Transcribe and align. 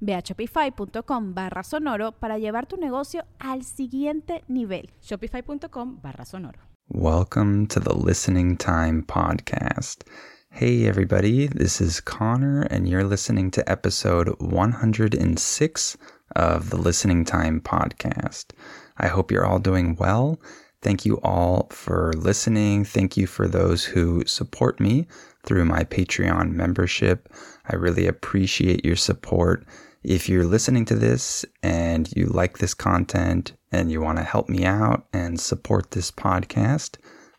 Ve 0.00 0.14
a 0.14 0.22
shopify.com 0.22 1.34
barra 1.34 1.62
sonoro 1.62 2.12
para 2.12 2.38
llevar 2.38 2.66
tu 2.66 2.76
negocio 2.76 3.24
al 3.38 3.64
siguiente 3.64 4.44
nivel. 4.48 4.90
Shopify.com 5.00 6.00
barra 6.00 6.24
sonoro. 6.24 6.58
Welcome 6.90 7.66
to 7.68 7.80
the 7.80 7.94
Listening 7.94 8.56
Time 8.56 9.02
Podcast. 9.02 10.04
Hey, 10.50 10.86
everybody, 10.86 11.46
this 11.46 11.80
is 11.80 12.00
Connor, 12.00 12.62
and 12.62 12.88
you're 12.88 13.04
listening 13.04 13.50
to 13.50 13.70
episode 13.70 14.34
106 14.38 15.96
of 16.34 16.70
the 16.70 16.78
Listening 16.78 17.24
Time 17.26 17.60
Podcast. 17.60 18.52
I 18.96 19.08
hope 19.08 19.30
you're 19.30 19.44
all 19.44 19.58
doing 19.58 19.96
well. 19.96 20.40
Thank 20.80 21.04
you 21.04 21.20
all 21.22 21.68
for 21.70 22.12
listening. 22.14 22.84
Thank 22.84 23.16
you 23.16 23.26
for 23.26 23.48
those 23.48 23.84
who 23.84 24.24
support 24.26 24.80
me 24.80 25.06
through 25.44 25.64
my 25.64 25.84
Patreon 25.84 26.52
membership. 26.52 27.28
I 27.68 27.76
really 27.76 28.06
appreciate 28.06 28.84
your 28.84 28.96
support. 28.96 29.64
If 30.02 30.28
you're 30.28 30.46
listening 30.46 30.84
to 30.86 30.94
this 30.94 31.44
and 31.62 32.10
you 32.16 32.26
like 32.26 32.58
this 32.58 32.74
content 32.74 33.52
and 33.70 33.90
you 33.90 34.00
want 34.00 34.18
to 34.18 34.24
help 34.24 34.48
me 34.48 34.64
out 34.64 35.06
and 35.12 35.38
support 35.38 35.90
this 35.90 36.10
podcast, 36.10 36.96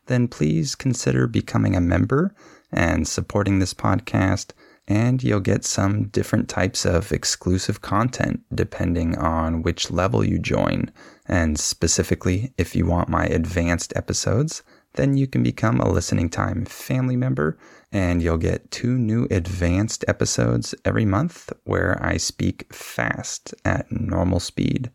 then 0.08 0.27
please 0.27 0.75
consider 0.75 1.25
becoming 1.25 1.75
a 1.75 1.81
member 1.81 2.36
and 2.71 3.08
supporting 3.08 3.59
this 3.59 3.73
podcast. 3.73 4.52
And 4.88 5.23
you'll 5.23 5.39
get 5.39 5.66
some 5.66 6.08
different 6.08 6.49
types 6.49 6.83
of 6.86 7.11
exclusive 7.11 7.81
content 7.81 8.41
depending 8.53 9.17
on 9.17 9.61
which 9.61 9.91
level 9.91 10.25
you 10.25 10.39
join. 10.39 10.91
And 11.27 11.59
specifically, 11.59 12.53
if 12.58 12.75
you 12.75 12.86
want 12.86 13.08
my 13.08 13.25
advanced 13.25 13.93
episodes, 13.95 14.64
then 14.93 15.16
you 15.16 15.27
can 15.27 15.43
become 15.43 15.80
a 15.80 15.89
listening 15.89 16.30
time 16.30 16.66
family 16.66 17.16
member 17.16 17.58
and 17.92 18.22
you'll 18.22 18.38
get 18.38 18.72
two 18.72 18.98
new 18.98 19.28
advanced 19.32 20.06
episodes 20.08 20.76
every 20.86 21.06
month 21.06 21.52
where 21.64 21.98
I 22.02 22.18
speak 22.18 22.73
fast 22.73 23.54
at 23.66 23.92
normal 23.92 24.40
speed. 24.40 24.92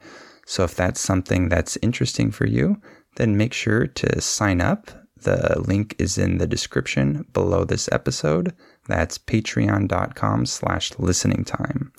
So 0.47 0.65
if 0.65 0.75
that's 0.75 1.01
something 1.01 1.49
that's 1.49 1.79
interesting 1.83 2.31
for 2.31 2.47
you, 2.47 2.81
then 3.17 3.37
make 3.37 3.53
sure 3.53 3.87
to 3.87 4.21
sign 4.21 4.61
up. 4.61 4.91
The 5.17 5.63
link 5.67 5.97
is 5.99 6.19
in 6.19 6.39
the 6.39 6.47
description 6.47 7.25
below 7.33 7.65
this 7.65 7.89
episode. 7.91 8.55
That's 8.87 9.19
patreon.com 9.19 10.47
slash 10.47 10.93
listening 10.99 11.45
time. 11.45 11.93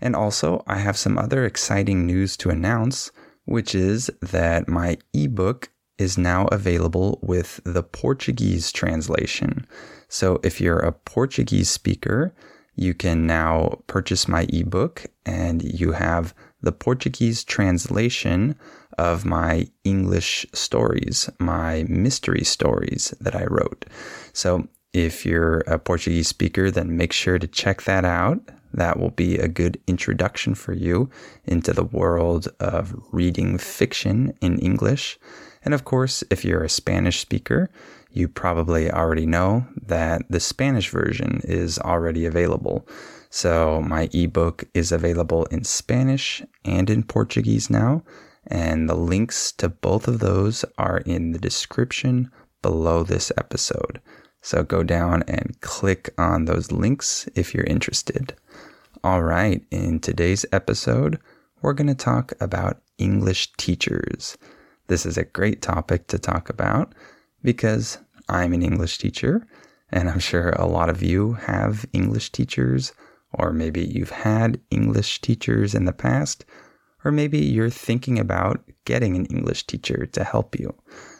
And 0.00 0.14
also, 0.14 0.62
I 0.66 0.76
have 0.76 0.96
some 0.96 1.18
other 1.18 1.44
exciting 1.44 2.06
news 2.06 2.36
to 2.38 2.50
announce, 2.50 3.10
which 3.46 3.74
is 3.74 4.10
that 4.20 4.68
my 4.68 4.98
ebook 5.14 5.70
is 5.98 6.16
now 6.16 6.46
available 6.46 7.18
with 7.22 7.60
the 7.64 7.82
Portuguese 7.82 8.72
translation. 8.72 9.66
So 10.08 10.40
if 10.42 10.60
you're 10.60 10.78
a 10.78 10.92
Portuguese 10.92 11.68
speaker, 11.70 12.34
you 12.74 12.94
can 12.94 13.26
now 13.26 13.80
purchase 13.88 14.28
my 14.28 14.46
ebook 14.50 15.06
and 15.26 15.62
you 15.62 15.92
have 15.92 16.32
the 16.62 16.72
Portuguese 16.72 17.44
translation 17.44 18.56
of 18.96 19.24
my 19.24 19.68
English 19.84 20.46
stories, 20.52 21.28
my 21.38 21.84
mystery 21.88 22.44
stories 22.44 23.14
that 23.20 23.34
I 23.34 23.44
wrote. 23.44 23.84
So 24.32 24.68
if 24.92 25.26
you're 25.26 25.60
a 25.60 25.78
Portuguese 25.78 26.28
speaker, 26.28 26.70
then 26.70 26.96
make 26.96 27.12
sure 27.12 27.38
to 27.38 27.46
check 27.46 27.82
that 27.82 28.04
out. 28.04 28.40
That 28.72 28.98
will 28.98 29.10
be 29.10 29.38
a 29.38 29.48
good 29.48 29.80
introduction 29.86 30.54
for 30.54 30.72
you 30.72 31.10
into 31.44 31.72
the 31.72 31.84
world 31.84 32.48
of 32.60 32.94
reading 33.12 33.58
fiction 33.58 34.34
in 34.40 34.58
English. 34.58 35.18
And 35.64 35.74
of 35.74 35.84
course, 35.84 36.24
if 36.30 36.44
you're 36.44 36.64
a 36.64 36.68
Spanish 36.68 37.20
speaker, 37.20 37.70
you 38.10 38.28
probably 38.28 38.90
already 38.90 39.26
know 39.26 39.66
that 39.86 40.22
the 40.30 40.40
Spanish 40.40 40.90
version 40.90 41.40
is 41.44 41.78
already 41.78 42.24
available. 42.26 42.86
So 43.30 43.82
my 43.82 44.08
ebook 44.12 44.64
is 44.74 44.92
available 44.92 45.44
in 45.46 45.64
Spanish 45.64 46.42
and 46.64 46.88
in 46.88 47.02
Portuguese 47.02 47.68
now. 47.68 48.02
And 48.46 48.88
the 48.88 48.94
links 48.94 49.52
to 49.52 49.68
both 49.68 50.08
of 50.08 50.20
those 50.20 50.64
are 50.78 50.98
in 50.98 51.32
the 51.32 51.38
description 51.38 52.30
below 52.62 53.02
this 53.02 53.30
episode. 53.36 54.00
So 54.40 54.62
go 54.62 54.82
down 54.82 55.22
and 55.28 55.60
click 55.60 56.10
on 56.16 56.46
those 56.46 56.72
links 56.72 57.28
if 57.34 57.52
you're 57.52 57.64
interested. 57.64 58.34
All 59.04 59.22
right, 59.22 59.62
in 59.70 60.00
today's 60.00 60.46
episode, 60.50 61.18
we're 61.60 61.74
going 61.74 61.88
to 61.88 61.94
talk 61.94 62.32
about 62.40 62.80
English 62.96 63.52
teachers. 63.58 64.38
This 64.88 65.04
is 65.04 65.18
a 65.18 65.24
great 65.24 65.60
topic 65.62 66.06
to 66.08 66.18
talk 66.18 66.48
about 66.48 66.94
because 67.42 67.98
I'm 68.28 68.52
an 68.52 68.62
English 68.62 68.98
teacher, 68.98 69.46
and 69.90 70.08
I'm 70.08 70.18
sure 70.18 70.50
a 70.50 70.66
lot 70.66 70.88
of 70.88 71.02
you 71.02 71.34
have 71.34 71.86
English 71.92 72.32
teachers, 72.32 72.92
or 73.32 73.52
maybe 73.52 73.84
you've 73.84 74.10
had 74.10 74.60
English 74.70 75.20
teachers 75.20 75.74
in 75.74 75.84
the 75.84 75.92
past, 75.92 76.46
or 77.04 77.12
maybe 77.12 77.38
you're 77.38 77.70
thinking 77.70 78.18
about 78.18 78.64
getting 78.86 79.14
an 79.14 79.26
English 79.26 79.66
teacher 79.66 80.06
to 80.06 80.24
help 80.24 80.58
you. 80.58 80.74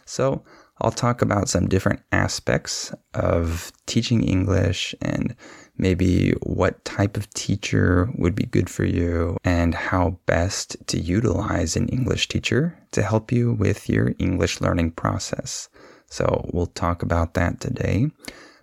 So, 0.06 0.42
I'll 0.80 0.92
talk 0.92 1.22
about 1.22 1.48
some 1.48 1.68
different 1.68 2.00
aspects 2.12 2.94
of 3.12 3.72
teaching 3.86 4.22
English 4.22 4.94
and 5.02 5.34
maybe 5.78 6.32
what 6.42 6.84
type 6.84 7.16
of 7.16 7.30
teacher 7.30 8.10
would 8.16 8.34
be 8.34 8.44
good 8.44 8.68
for 8.68 8.84
you 8.84 9.36
and 9.44 9.74
how 9.74 10.18
best 10.26 10.76
to 10.88 10.98
utilize 10.98 11.76
an 11.76 11.88
English 11.88 12.28
teacher 12.28 12.76
to 12.90 13.02
help 13.02 13.32
you 13.32 13.52
with 13.52 13.88
your 13.88 14.14
English 14.18 14.60
learning 14.60 14.90
process. 14.90 15.68
So 16.06 16.48
we'll 16.52 16.66
talk 16.66 17.02
about 17.02 17.34
that 17.34 17.60
today. 17.60 18.10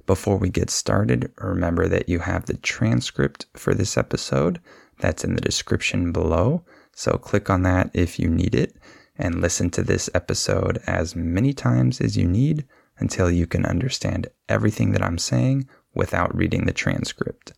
Before 0.05 0.37
we 0.37 0.49
get 0.49 0.69
started, 0.69 1.31
remember 1.39 1.87
that 1.87 2.09
you 2.09 2.19
have 2.19 2.45
the 2.45 2.57
transcript 2.57 3.45
for 3.55 3.73
this 3.73 3.97
episode 3.97 4.61
that's 4.99 5.23
in 5.23 5.35
the 5.35 5.41
description 5.41 6.11
below. 6.11 6.63
So 6.93 7.13
click 7.13 7.49
on 7.49 7.63
that 7.63 7.89
if 7.93 8.19
you 8.19 8.29
need 8.29 8.53
it 8.55 8.75
and 9.17 9.41
listen 9.41 9.69
to 9.71 9.83
this 9.83 10.09
episode 10.13 10.81
as 10.85 11.15
many 11.15 11.53
times 11.53 12.01
as 12.01 12.17
you 12.17 12.27
need 12.27 12.65
until 12.97 13.29
you 13.29 13.47
can 13.47 13.65
understand 13.65 14.27
everything 14.47 14.91
that 14.91 15.03
I'm 15.03 15.17
saying 15.17 15.67
without 15.95 16.35
reading 16.35 16.65
the 16.65 16.73
transcript. 16.73 17.53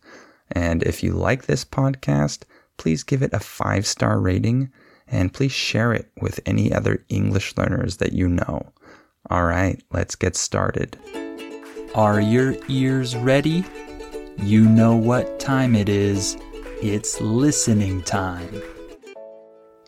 And 0.50 0.82
if 0.82 1.02
you 1.02 1.12
like 1.12 1.46
this 1.46 1.64
podcast, 1.64 2.44
please 2.76 3.02
give 3.02 3.22
it 3.22 3.32
a 3.32 3.40
five 3.40 3.86
star 3.86 4.18
rating 4.20 4.72
and 5.06 5.32
please 5.32 5.52
share 5.52 5.92
it 5.92 6.10
with 6.20 6.40
any 6.46 6.72
other 6.72 7.04
English 7.08 7.56
learners 7.56 7.96
that 7.98 8.12
you 8.12 8.28
know. 8.28 8.72
All 9.30 9.44
right, 9.44 9.82
let's 9.92 10.14
get 10.14 10.36
started. 10.36 10.96
Are 11.94 12.20
your 12.20 12.56
ears 12.68 13.16
ready? 13.16 13.64
You 14.38 14.64
know 14.64 14.94
what 14.94 15.40
time 15.40 15.74
it 15.74 15.88
is. 15.88 16.36
It's 16.80 17.20
listening 17.20 18.02
time. 18.02 18.62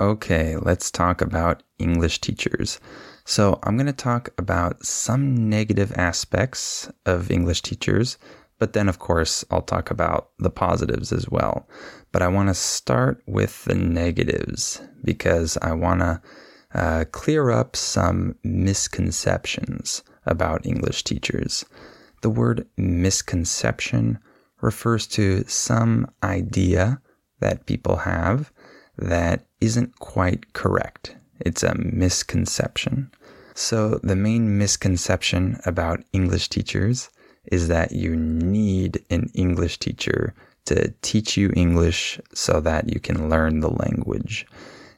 Okay, 0.00 0.56
let's 0.56 0.90
talk 0.90 1.20
about 1.20 1.62
English 1.78 2.20
teachers. 2.20 2.80
So, 3.26 3.60
I'm 3.62 3.76
going 3.76 3.86
to 3.86 3.92
talk 3.92 4.30
about 4.38 4.84
some 4.84 5.48
negative 5.48 5.92
aspects 5.94 6.90
of 7.06 7.30
English 7.30 7.62
teachers, 7.62 8.18
but 8.60 8.74
then, 8.74 8.90
of 8.90 8.98
course, 8.98 9.42
I'll 9.50 9.62
talk 9.62 9.90
about 9.90 10.28
the 10.38 10.50
positives 10.50 11.12
as 11.12 11.28
well. 11.28 11.66
But 12.12 12.20
I 12.20 12.28
want 12.28 12.50
to 12.50 12.54
start 12.54 13.22
with 13.26 13.64
the 13.64 13.74
negatives 13.74 14.82
because 15.02 15.56
I 15.62 15.72
want 15.72 16.00
to 16.00 16.20
uh, 16.74 17.04
clear 17.10 17.50
up 17.50 17.74
some 17.74 18.36
misconceptions 18.44 20.02
about 20.26 20.66
English 20.66 21.04
teachers. 21.04 21.64
The 22.20 22.28
word 22.28 22.68
misconception 22.76 24.18
refers 24.60 25.06
to 25.06 25.42
some 25.48 26.06
idea 26.22 27.00
that 27.40 27.64
people 27.64 27.96
have 27.96 28.52
that 28.98 29.46
isn't 29.62 29.98
quite 30.00 30.52
correct. 30.52 31.16
It's 31.40 31.62
a 31.62 31.74
misconception. 31.74 33.10
So, 33.54 34.00
the 34.02 34.16
main 34.16 34.58
misconception 34.58 35.58
about 35.64 36.04
English 36.12 36.50
teachers 36.50 37.08
is 37.44 37.68
that 37.68 37.92
you 37.92 38.16
need 38.16 39.04
an 39.10 39.30
English 39.34 39.78
teacher 39.78 40.34
to 40.66 40.92
teach 41.02 41.36
you 41.36 41.52
English 41.56 42.20
so 42.34 42.60
that 42.60 42.92
you 42.92 43.00
can 43.00 43.28
learn 43.28 43.60
the 43.60 43.70
language. 43.70 44.46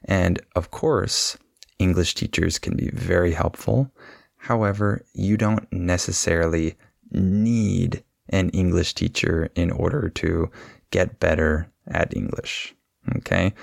And 0.05 0.41
of 0.57 0.71
course, 0.71 1.39
English 1.79 2.15
teachers 2.15 2.59
can 2.59 2.77
be 2.77 2.91
very 2.93 3.33
helpful. 3.33 3.91
However, 4.37 5.05
you 5.15 5.37
don't 5.37 5.71
necessarily 5.73 6.77
need 7.11 8.03
an 8.29 8.51
English 8.51 8.95
teacher 8.95 9.51
in 9.55 9.71
order 9.71 10.09
to 10.09 10.51
get 10.91 11.21
better 11.21 11.71
at 11.87 12.17
English. 12.17 12.75
Okay. 13.17 13.55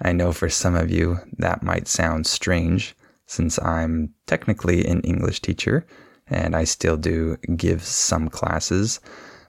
I 0.00 0.12
know 0.12 0.32
for 0.32 0.48
some 0.48 0.74
of 0.74 0.90
you 0.90 1.18
that 1.38 1.62
might 1.62 1.88
sound 1.88 2.26
strange 2.26 2.94
since 3.26 3.58
I'm 3.58 4.14
technically 4.26 4.86
an 4.86 5.00
English 5.00 5.40
teacher 5.40 5.86
and 6.28 6.56
I 6.56 6.64
still 6.64 6.96
do 6.96 7.36
give 7.56 7.82
some 7.82 8.28
classes. 8.28 9.00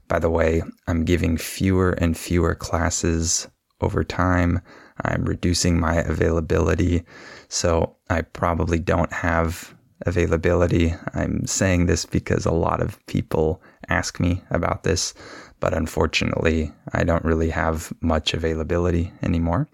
By 0.08 0.20
the 0.20 0.30
way, 0.30 0.62
I'm 0.88 1.04
giving 1.04 1.38
fewer 1.38 1.92
and 1.92 2.18
fewer 2.18 2.56
classes 2.56 3.48
over 3.82 4.04
time. 4.04 4.62
I'm 5.04 5.26
reducing 5.26 5.80
my 5.80 5.96
availability. 5.98 7.04
So 7.50 7.96
I 8.10 8.22
probably 8.22 8.80
don't 8.80 9.12
have 9.12 9.76
availability. 10.06 10.94
I'm 11.14 11.46
saying 11.46 11.86
this 11.86 12.06
because 12.06 12.46
a 12.46 12.52
lot 12.52 12.82
of 12.82 13.04
people 13.08 13.62
ask 13.90 14.20
me 14.20 14.42
about 14.50 14.84
this, 14.84 15.14
but 15.60 15.74
unfortunately, 15.74 16.72
I 16.94 17.04
don't 17.04 17.26
really 17.26 17.50
have 17.50 17.92
much 18.02 18.34
availability 18.34 19.12
anymore. 19.24 19.68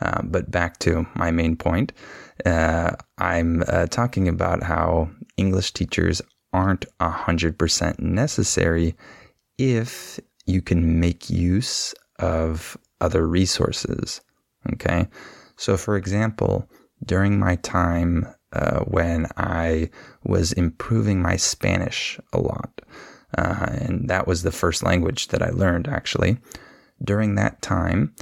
Uh, 0.00 0.22
but 0.22 0.50
back 0.50 0.78
to 0.78 1.06
my 1.14 1.30
main 1.30 1.56
point, 1.56 1.92
uh, 2.46 2.92
I'm 3.18 3.64
uh, 3.66 3.86
talking 3.86 4.28
about 4.28 4.62
how 4.62 5.10
English 5.36 5.72
teachers 5.72 6.22
aren't 6.52 6.86
100% 7.00 7.98
necessary 8.00 8.94
if 9.58 10.18
you 10.46 10.62
can 10.62 10.98
make 10.98 11.28
use 11.28 11.94
of 12.18 12.76
other 13.00 13.26
resources. 13.26 14.20
Okay. 14.72 15.08
So, 15.56 15.76
for 15.76 15.96
example, 15.96 16.68
during 17.04 17.38
my 17.38 17.56
time 17.56 18.26
uh, 18.52 18.80
when 18.80 19.26
I 19.36 19.90
was 20.24 20.52
improving 20.52 21.20
my 21.20 21.36
Spanish 21.36 22.18
a 22.32 22.40
lot, 22.40 22.80
uh, 23.36 23.66
and 23.70 24.08
that 24.08 24.26
was 24.26 24.42
the 24.42 24.52
first 24.52 24.82
language 24.82 25.28
that 25.28 25.42
I 25.42 25.50
learned 25.50 25.86
actually, 25.86 26.38
during 27.02 27.34
that 27.34 27.60
time, 27.62 28.14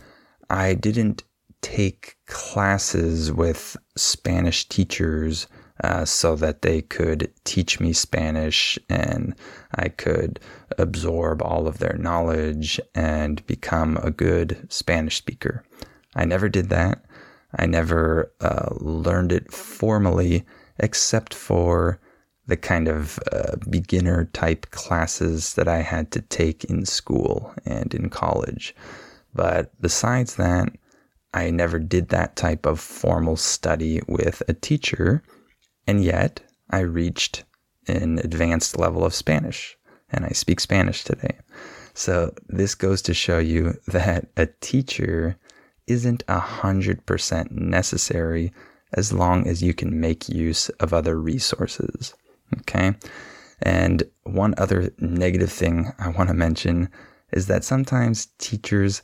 I 0.51 0.75
didn't 0.75 1.23
take 1.63 2.17
classes 2.27 3.33
with 3.33 3.77
Spanish 3.97 4.69
teachers 4.69 5.47
uh, 5.83 6.05
so 6.05 6.35
that 6.37 6.63
they 6.63 6.83
could 6.83 7.33
teach 7.45 7.81
me 7.81 7.93
Spanish 7.93 8.79
and 8.89 9.35
I 9.75 9.89
could 9.89 10.41
absorb 10.79 11.43
all 11.43 11.67
of 11.67 11.79
their 11.79 11.97
knowledge 11.99 12.81
and 12.95 13.47
become 13.47 13.99
a 13.99 14.11
good 14.11 14.67
Spanish 14.71 15.17
speaker. 15.17 15.65
I 16.15 16.25
never 16.25 16.49
did 16.49 16.71
that. 16.71 17.05
I 17.59 17.67
never 17.67 18.33
uh, 18.41 18.71
learned 18.77 19.33
it 19.33 19.53
formally 19.53 20.45
except 20.79 21.35
for 21.35 22.01
the 22.47 22.57
kind 22.57 22.89
of 22.89 23.19
uh, 23.33 23.57
beginner 23.69 24.27
type 24.33 24.71
classes 24.71 25.55
that 25.55 25.69
I 25.69 25.83
had 25.83 26.11
to 26.13 26.21
take 26.23 26.65
in 26.65 26.87
school 26.87 27.53
and 27.65 27.93
in 27.95 28.09
college. 28.09 28.75
But 29.35 29.71
besides 29.81 30.37
that, 30.37 30.69
I 31.35 31.51
never 31.51 31.79
did 31.79 32.09
that 32.09 32.37
type 32.37 32.65
of 32.65 32.81
formal 32.81 33.37
study 33.37 34.01
with 34.07 34.43
a 34.49 34.55
teacher 34.55 35.23
and 35.87 36.03
yet, 36.03 36.41
I 36.71 36.81
reached 36.81 37.45
an 37.87 38.19
advanced 38.19 38.79
level 38.79 39.05
of 39.05 39.15
Spanish, 39.15 39.77
and 40.11 40.25
I 40.25 40.31
speak 40.31 40.61
Spanish 40.61 41.05
today. 41.05 41.39
So, 41.95 42.35
this 42.49 42.75
goes 42.75 43.03
to 43.03 43.15
show 43.15 43.39
you 43.39 43.75
that 43.87 44.29
a 44.37 44.47
teacher 44.61 45.37
isn't 45.87 46.25
a 46.29 46.41
100% 46.41 47.51
necessary 47.51 48.53
as 48.93 49.13
long 49.13 49.47
as 49.47 49.63
you 49.63 49.75
can 49.75 50.01
make 50.01 50.29
use 50.29 50.69
of 50.81 50.93
other 50.93 51.19
resources. 51.19 52.15
Okay? 52.61 52.95
And 53.63 54.03
one 54.25 54.55
other 54.59 54.93
negative 54.99 55.51
thing 55.51 55.93
I 55.99 56.09
want 56.09 56.29
to 56.29 56.35
mention 56.35 56.89
is 57.33 57.47
that 57.47 57.65
sometimes 57.65 58.29
teachers 58.39 59.03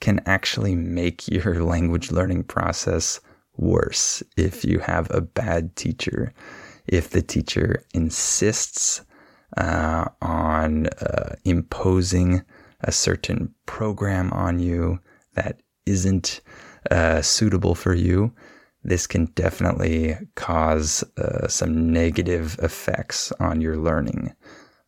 can 0.00 0.20
actually 0.26 0.74
make 0.74 1.28
your 1.28 1.62
language 1.62 2.10
learning 2.10 2.44
process 2.44 3.20
worse 3.56 4.22
if 4.36 4.64
you 4.64 4.78
have 4.80 5.10
a 5.10 5.20
bad 5.20 5.76
teacher. 5.76 6.32
If 6.86 7.10
the 7.10 7.22
teacher 7.22 7.84
insists 7.94 9.02
uh, 9.56 10.06
on 10.20 10.86
uh, 10.86 11.36
imposing 11.44 12.42
a 12.80 12.92
certain 12.92 13.54
program 13.66 14.32
on 14.32 14.58
you 14.58 14.98
that 15.34 15.60
isn't 15.86 16.40
uh, 16.90 17.22
suitable 17.22 17.74
for 17.74 17.94
you, 17.94 18.32
this 18.82 19.06
can 19.06 19.26
definitely 19.34 20.16
cause 20.34 21.02
uh, 21.16 21.48
some 21.48 21.90
negative 21.90 22.58
effects 22.62 23.32
on 23.40 23.60
your 23.60 23.76
learning. 23.76 24.34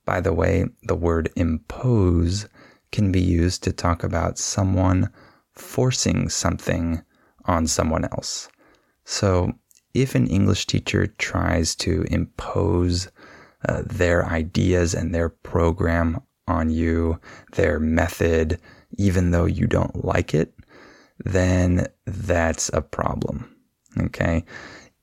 By 0.05 0.21
the 0.21 0.35
way, 0.35 0.67
the 0.83 0.95
word 0.95 1.31
impose 1.35 2.47
can 2.93 3.11
be 3.11 3.21
used 3.21 3.63
to 3.65 3.73
talk 3.73 4.05
about 4.05 4.39
someone 4.39 5.11
forcing 5.53 6.29
something 6.29 7.03
on 7.47 7.67
someone 7.67 8.05
else. 8.05 8.49
So, 9.07 9.53
if 9.95 10.17
an 10.17 10.27
English 10.27 10.67
teacher 10.67 11.07
tries 11.07 11.77
to 11.77 12.05
impose 12.11 13.09
uh, 13.67 13.83
their 13.87 14.27
ideas 14.27 14.95
and 14.95 15.15
their 15.15 15.29
program 15.29 16.21
on 16.49 16.71
you, 16.71 17.21
their 17.53 17.79
method, 17.79 18.61
even 18.99 19.31
though 19.31 19.45
you 19.45 19.69
don't 19.69 20.05
like 20.05 20.35
it, 20.35 20.53
then 21.25 21.87
that's 22.05 22.69
a 22.75 22.83
problem. 22.83 23.49
Okay. 23.97 24.45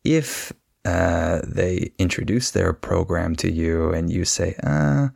If 0.03 0.51
uh, 0.83 1.39
they 1.47 1.93
introduce 1.97 2.51
their 2.51 2.73
program 2.73 3.37
to 3.37 3.49
you 3.49 3.91
and 3.91 4.11
you 4.11 4.25
say, 4.25 4.53
uh, 4.63 5.07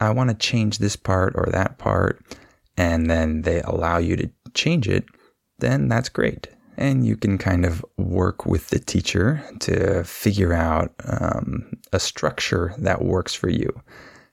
I 0.00 0.10
want 0.10 0.30
to 0.30 0.36
change 0.36 0.78
this 0.78 0.96
part 0.96 1.34
or 1.36 1.48
that 1.52 1.76
part, 1.76 2.24
and 2.78 3.10
then 3.10 3.42
they 3.42 3.60
allow 3.60 3.98
you 3.98 4.16
to 4.16 4.30
change 4.54 4.88
it, 4.88 5.04
then 5.58 5.88
that's 5.88 6.08
great 6.08 6.48
and 6.76 7.06
you 7.06 7.16
can 7.16 7.38
kind 7.38 7.64
of 7.64 7.84
work 7.96 8.46
with 8.46 8.68
the 8.68 8.78
teacher 8.78 9.42
to 9.60 10.04
figure 10.04 10.52
out 10.52 10.92
um, 11.04 11.70
a 11.92 12.00
structure 12.00 12.74
that 12.78 13.02
works 13.02 13.34
for 13.34 13.48
you. 13.48 13.68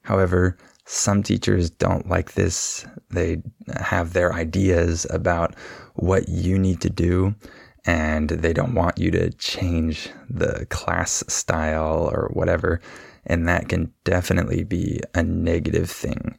However, 0.02 0.56
some 0.86 1.22
teachers 1.22 1.70
don't 1.70 2.08
like 2.08 2.32
this. 2.32 2.84
They 3.10 3.42
have 3.76 4.12
their 4.12 4.32
ideas 4.32 5.06
about 5.10 5.54
what 5.94 6.28
you 6.28 6.58
need 6.58 6.80
to 6.80 6.90
do, 6.90 7.34
and 7.84 8.28
they 8.28 8.52
don't 8.52 8.74
want 8.74 8.98
you 8.98 9.10
to 9.12 9.30
change 9.30 10.10
the 10.28 10.66
class 10.70 11.22
style 11.28 12.10
or 12.12 12.30
whatever. 12.32 12.80
And 13.26 13.46
that 13.46 13.68
can 13.68 13.92
definitely 14.04 14.64
be 14.64 15.00
a 15.14 15.22
negative 15.22 15.90
thing. 15.90 16.36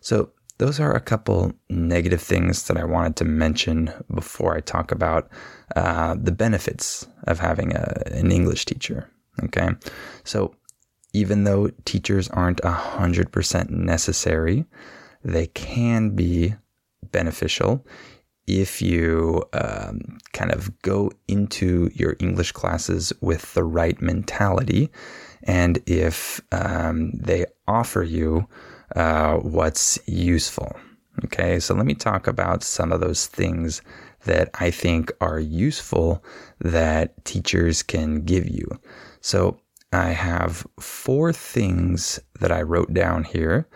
So, 0.00 0.30
those 0.58 0.78
are 0.78 0.94
a 0.94 1.00
couple 1.00 1.52
negative 1.68 2.22
things 2.22 2.66
that 2.68 2.76
I 2.76 2.84
wanted 2.84 3.16
to 3.16 3.24
mention 3.24 3.92
before 4.14 4.56
I 4.56 4.60
talk 4.60 4.92
about 4.92 5.28
uh, 5.74 6.16
the 6.20 6.32
benefits 6.32 7.06
of 7.26 7.40
having 7.40 7.74
a, 7.74 8.02
an 8.06 8.30
English 8.30 8.64
teacher. 8.64 9.10
Okay. 9.42 9.70
So 10.22 10.54
even 11.12 11.44
though 11.44 11.70
teachers 11.84 12.28
aren't 12.28 12.60
100% 12.62 13.70
necessary, 13.70 14.64
they 15.24 15.46
can 15.48 16.10
be 16.10 16.54
beneficial 17.10 17.84
if 18.46 18.82
you 18.82 19.42
um, 19.54 20.18
kind 20.32 20.52
of 20.52 20.70
go 20.82 21.10
into 21.28 21.90
your 21.94 22.14
English 22.20 22.52
classes 22.52 23.12
with 23.20 23.54
the 23.54 23.64
right 23.64 24.00
mentality 24.02 24.90
and 25.44 25.78
if 25.86 26.40
um, 26.52 27.10
they 27.12 27.46
offer 27.66 28.02
you 28.02 28.46
uh, 28.94 29.36
what's 29.36 29.98
useful. 30.06 30.76
Okay, 31.24 31.60
so 31.60 31.74
let 31.74 31.86
me 31.86 31.94
talk 31.94 32.26
about 32.26 32.62
some 32.62 32.92
of 32.92 33.00
those 33.00 33.26
things 33.26 33.82
that 34.24 34.50
I 34.54 34.70
think 34.70 35.12
are 35.20 35.38
useful 35.38 36.24
that 36.60 37.24
teachers 37.24 37.82
can 37.82 38.24
give 38.24 38.48
you. 38.48 38.66
So 39.20 39.58
I 39.92 40.08
have 40.08 40.66
four 40.80 41.32
things 41.32 42.18
that 42.40 42.50
I 42.50 42.62
wrote 42.62 42.92
down 42.92 43.24
here 43.24 43.68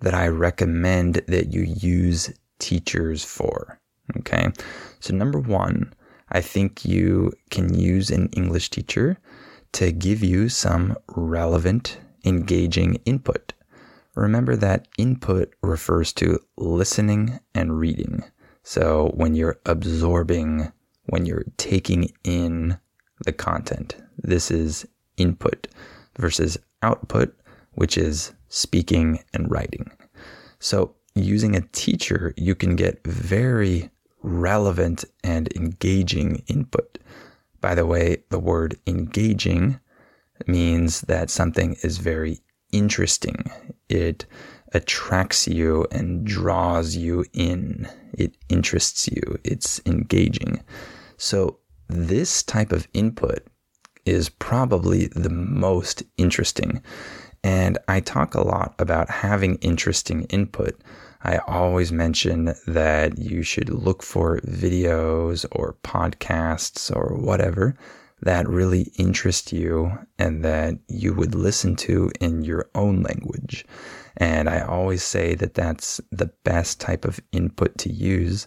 that 0.00 0.14
I 0.14 0.28
recommend 0.28 1.14
that 1.26 1.52
you 1.52 1.62
use 1.62 2.32
teachers 2.58 3.24
for. 3.24 3.80
Okay, 4.18 4.48
so 5.00 5.14
number 5.14 5.40
one, 5.40 5.92
I 6.30 6.40
think 6.40 6.84
you 6.84 7.32
can 7.50 7.74
use 7.74 8.10
an 8.10 8.28
English 8.36 8.70
teacher 8.70 9.18
to 9.72 9.90
give 9.90 10.22
you 10.22 10.48
some 10.48 10.96
relevant, 11.08 11.98
engaging 12.24 12.96
input. 13.04 13.52
Remember 14.14 14.56
that 14.56 14.88
input 14.98 15.54
refers 15.62 16.12
to 16.14 16.38
listening 16.56 17.40
and 17.54 17.78
reading. 17.78 18.24
So 18.62 19.12
when 19.14 19.34
you're 19.34 19.58
absorbing, 19.66 20.72
when 21.06 21.26
you're 21.26 21.44
taking 21.56 22.10
in 22.22 22.78
the 23.24 23.32
content, 23.32 23.96
this 24.18 24.50
is 24.50 24.86
input. 25.16 25.68
versus 26.18 26.56
output, 26.82 27.34
which 27.72 27.98
is 27.98 28.32
speaking 28.48 29.20
and 29.32 29.50
writing. 29.50 29.90
So, 30.58 30.94
using 31.14 31.56
a 31.56 31.66
teacher, 31.72 32.34
you 32.36 32.54
can 32.54 32.76
get 32.76 33.04
very 33.06 33.90
relevant 34.22 35.04
and 35.22 35.52
engaging 35.54 36.42
input. 36.46 36.98
By 37.60 37.74
the 37.74 37.86
way, 37.86 38.24
the 38.30 38.38
word 38.38 38.76
engaging 38.86 39.80
means 40.46 41.02
that 41.02 41.30
something 41.30 41.76
is 41.82 41.98
very 41.98 42.40
interesting. 42.74 43.50
It 43.88 44.26
attracts 44.72 45.46
you 45.46 45.86
and 45.92 46.26
draws 46.26 46.96
you 46.96 47.24
in. 47.32 47.88
It 48.18 48.36
interests 48.48 49.08
you. 49.08 49.38
It's 49.44 49.80
engaging. 49.86 50.62
So, 51.16 51.58
this 51.88 52.42
type 52.42 52.72
of 52.72 52.88
input 52.92 53.46
is 54.04 54.28
probably 54.28 55.06
the 55.08 55.30
most 55.30 56.02
interesting. 56.16 56.82
And 57.44 57.78
I 57.88 58.00
talk 58.00 58.34
a 58.34 58.42
lot 58.42 58.74
about 58.78 59.08
having 59.08 59.56
interesting 59.56 60.24
input. 60.24 60.80
I 61.22 61.38
always 61.46 61.92
mention 61.92 62.54
that 62.66 63.18
you 63.18 63.42
should 63.42 63.68
look 63.68 64.02
for 64.02 64.40
videos 64.40 65.46
or 65.52 65.76
podcasts 65.84 66.94
or 66.94 67.16
whatever 67.16 67.76
that 68.22 68.48
really 68.48 68.92
interest 68.96 69.52
you 69.52 69.92
and 70.18 70.44
that 70.44 70.78
you 70.88 71.12
would 71.14 71.34
listen 71.34 71.76
to 71.76 72.10
in 72.20 72.42
your 72.42 72.70
own 72.74 73.02
language. 73.02 73.66
And 74.16 74.48
I 74.48 74.60
always 74.60 75.02
say 75.02 75.34
that 75.34 75.54
that's 75.54 76.00
the 76.10 76.30
best 76.44 76.80
type 76.80 77.04
of 77.04 77.20
input 77.32 77.76
to 77.78 77.92
use. 77.92 78.46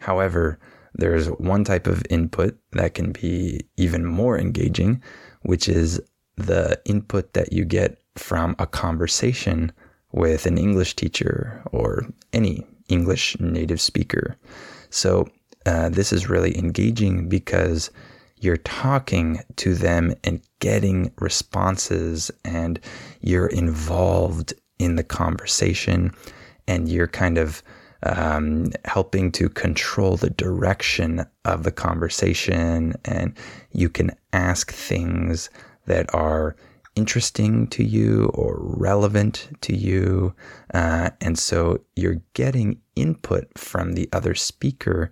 However, 0.00 0.58
there's 0.94 1.28
one 1.28 1.64
type 1.64 1.86
of 1.86 2.02
input 2.10 2.56
that 2.72 2.94
can 2.94 3.12
be 3.12 3.62
even 3.76 4.04
more 4.04 4.38
engaging, 4.38 5.02
which 5.42 5.68
is 5.68 6.00
the 6.36 6.80
input 6.84 7.32
that 7.32 7.52
you 7.52 7.64
get 7.64 7.98
from 8.16 8.54
a 8.58 8.66
conversation 8.66 9.72
with 10.12 10.46
an 10.46 10.58
English 10.58 10.96
teacher 10.96 11.62
or 11.72 12.06
any 12.32 12.66
English 12.88 13.38
native 13.40 13.80
speaker. 13.80 14.36
So, 14.90 15.28
uh, 15.66 15.90
this 15.90 16.12
is 16.12 16.30
really 16.30 16.56
engaging 16.56 17.28
because 17.28 17.90
you're 18.40 18.56
talking 18.58 19.40
to 19.56 19.74
them 19.74 20.14
and 20.24 20.40
getting 20.60 21.12
responses 21.18 22.30
and 22.44 22.80
you're 23.20 23.46
involved 23.46 24.54
in 24.78 24.96
the 24.96 25.04
conversation 25.04 26.12
and 26.66 26.88
you're 26.88 27.08
kind 27.08 27.38
of 27.38 27.62
um, 28.04 28.70
helping 28.84 29.32
to 29.32 29.48
control 29.48 30.16
the 30.16 30.30
direction 30.30 31.24
of 31.44 31.64
the 31.64 31.72
conversation 31.72 32.94
and 33.04 33.36
you 33.72 33.88
can 33.88 34.10
ask 34.32 34.72
things 34.72 35.50
that 35.86 36.12
are 36.14 36.54
interesting 36.94 37.66
to 37.68 37.84
you 37.84 38.26
or 38.34 38.56
relevant 38.60 39.48
to 39.60 39.74
you. 39.74 40.34
Uh, 40.74 41.10
and 41.20 41.38
so 41.38 41.80
you're 41.96 42.20
getting 42.34 42.80
input 42.96 43.46
from 43.56 43.92
the 43.92 44.08
other 44.12 44.34
speaker 44.34 45.10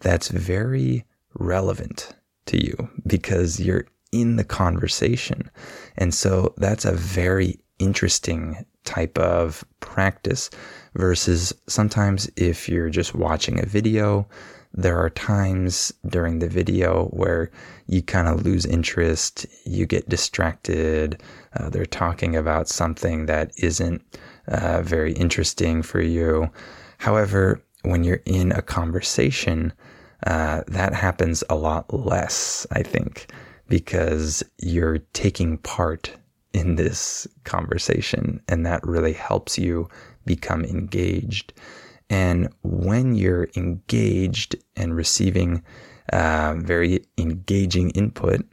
that's 0.00 0.28
very 0.28 1.04
relevant 1.34 2.14
to 2.46 2.64
you 2.64 2.88
because 3.06 3.60
you're 3.60 3.86
in 4.12 4.36
the 4.36 4.44
conversation. 4.44 5.50
And 5.96 6.14
so 6.14 6.54
that's 6.56 6.84
a 6.84 6.92
very 6.92 7.58
interesting 7.78 8.64
type 8.84 9.18
of 9.18 9.64
practice 9.80 10.48
versus 10.94 11.52
sometimes 11.66 12.30
if 12.36 12.68
you're 12.68 12.88
just 12.88 13.14
watching 13.14 13.58
a 13.60 13.66
video, 13.66 14.26
there 14.72 14.98
are 14.98 15.10
times 15.10 15.92
during 16.06 16.38
the 16.38 16.48
video 16.48 17.06
where 17.06 17.50
you 17.86 18.02
kind 18.02 18.28
of 18.28 18.44
lose 18.44 18.66
interest, 18.66 19.46
you 19.64 19.86
get 19.86 20.08
distracted, 20.08 21.22
uh, 21.58 21.70
they're 21.70 21.86
talking 21.86 22.36
about 22.36 22.68
something 22.68 23.26
that 23.26 23.50
isn't 23.56 24.02
uh, 24.48 24.82
very 24.82 25.12
interesting 25.14 25.82
for 25.82 26.00
you. 26.00 26.50
However, 26.98 27.62
when 27.82 28.04
you're 28.04 28.22
in 28.26 28.52
a 28.52 28.62
conversation, 28.62 29.72
uh, 30.24 30.62
that 30.66 30.94
happens 30.94 31.44
a 31.50 31.56
lot 31.56 31.92
less, 31.92 32.66
I 32.70 32.82
think, 32.82 33.30
because 33.68 34.42
you're 34.58 34.98
taking 35.12 35.58
part 35.58 36.10
in 36.52 36.76
this 36.76 37.26
conversation, 37.44 38.40
and 38.48 38.64
that 38.64 38.86
really 38.86 39.12
helps 39.12 39.58
you 39.58 39.88
become 40.24 40.64
engaged. 40.64 41.52
And 42.08 42.48
when 42.62 43.14
you're 43.14 43.48
engaged 43.56 44.56
and 44.76 44.96
receiving 44.96 45.62
uh, 46.12 46.54
very 46.58 47.04
engaging 47.18 47.90
input, 47.90 48.46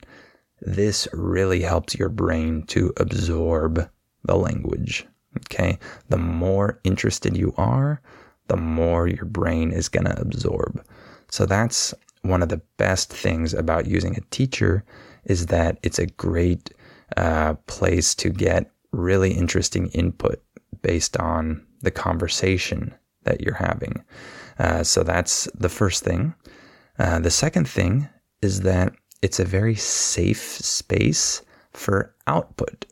this 0.62 1.08
really 1.14 1.62
helps 1.62 1.96
your 1.96 2.10
brain 2.10 2.64
to 2.68 2.94
absorb 2.98 3.90
the 4.24 4.36
language. 4.36 5.06
Okay. 5.38 5.78
The 6.10 6.18
more 6.18 6.80
interested 6.84 7.38
you 7.38 7.54
are, 7.58 8.02
the 8.48 8.58
more 8.58 9.08
your 9.08 9.26
brain 9.26 9.72
is 9.72 9.90
going 9.90 10.06
to 10.06 10.20
absorb. 10.20 10.84
So 11.34 11.48
that's 11.48 11.96
one 12.22 12.44
of 12.44 12.50
the 12.50 12.62
best 12.78 13.12
things 13.12 13.56
about 13.56 13.88
using 13.88 14.16
a 14.16 14.30
teacher 14.30 14.86
is 15.24 15.48
that 15.48 15.80
it's 15.82 15.98
a 15.98 16.06
great 16.06 16.70
uh, 17.18 17.56
place 17.66 18.14
to 18.14 18.30
get 18.30 18.70
really 18.92 19.32
interesting 19.32 19.88
input 19.96 20.40
based 20.84 21.18
on 21.18 21.66
the 21.82 21.90
conversation 21.90 22.94
that 23.24 23.42
you're 23.42 23.56
having. 23.56 24.04
Uh, 24.60 24.84
so 24.84 25.02
that's 25.02 25.46
the 25.56 25.70
first 25.70 26.04
thing. 26.04 26.36
Uh, 27.00 27.18
the 27.18 27.32
second 27.32 27.68
thing 27.68 28.08
is 28.44 28.62
that 28.62 28.94
it's 29.24 29.40
a 29.40 29.46
very 29.46 29.74
safe 29.74 30.58
space 30.64 31.42
for 31.72 32.14
output. 32.28 32.86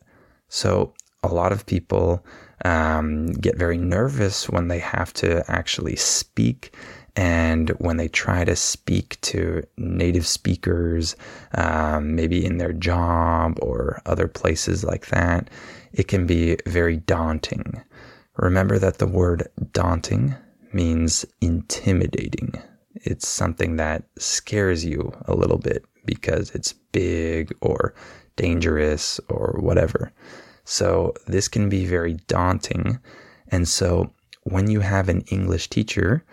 So 0.48 0.94
a 1.22 1.32
lot 1.32 1.52
of 1.52 1.64
people 1.64 2.26
um, 2.64 3.34
get 3.34 3.56
very 3.56 3.78
nervous 3.78 4.48
when 4.48 4.66
they 4.66 4.80
have 4.80 5.12
to 5.14 5.48
actually 5.48 5.94
speak 5.94 6.74
and 7.14 7.70
when 7.78 7.98
they 7.98 8.08
try 8.08 8.44
to 8.44 8.56
speak 8.56 9.20
to 9.20 9.62
native 9.76 10.26
speakers, 10.26 11.14
um, 11.54 12.14
maybe 12.14 12.44
in 12.44 12.56
their 12.58 12.72
job 12.72 13.58
or 13.60 14.00
other 14.06 14.28
places 14.28 14.82
like 14.82 15.06
that, 15.08 15.50
it 15.92 16.08
can 16.08 16.26
be 16.26 16.56
very 16.66 16.96
daunting. 16.96 17.82
Remember 18.36 18.78
that 18.78 18.98
the 18.98 19.06
word 19.06 19.46
daunting 19.72 20.34
means 20.72 21.26
intimidating. 21.42 22.54
It's 22.94 23.28
something 23.28 23.76
that 23.76 24.04
scares 24.18 24.84
you 24.84 25.12
a 25.26 25.34
little 25.34 25.58
bit 25.58 25.84
because 26.06 26.50
it's 26.52 26.72
big 26.92 27.54
or 27.60 27.94
dangerous 28.36 29.20
or 29.28 29.58
whatever. 29.60 30.12
So 30.64 31.12
this 31.26 31.48
can 31.48 31.68
be 31.68 31.84
very 31.84 32.14
daunting. 32.26 32.98
And 33.48 33.68
so 33.68 34.12
when 34.44 34.70
you 34.70 34.80
have 34.80 35.10
an 35.10 35.22
English 35.22 35.68
teacher, 35.68 36.24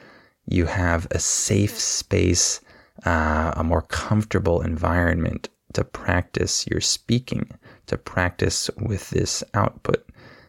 you 0.51 0.65
have 0.65 1.07
a 1.11 1.19
safe 1.19 1.79
space, 1.79 2.59
uh, 3.05 3.53
a 3.55 3.63
more 3.63 3.83
comfortable 3.83 4.61
environment 4.61 5.49
to 5.73 5.83
practice 5.83 6.65
your 6.67 6.81
speaking, 6.81 7.49
to 7.85 7.97
practice 7.97 8.69
with 8.77 9.09
this 9.11 9.43
output, 9.53 10.03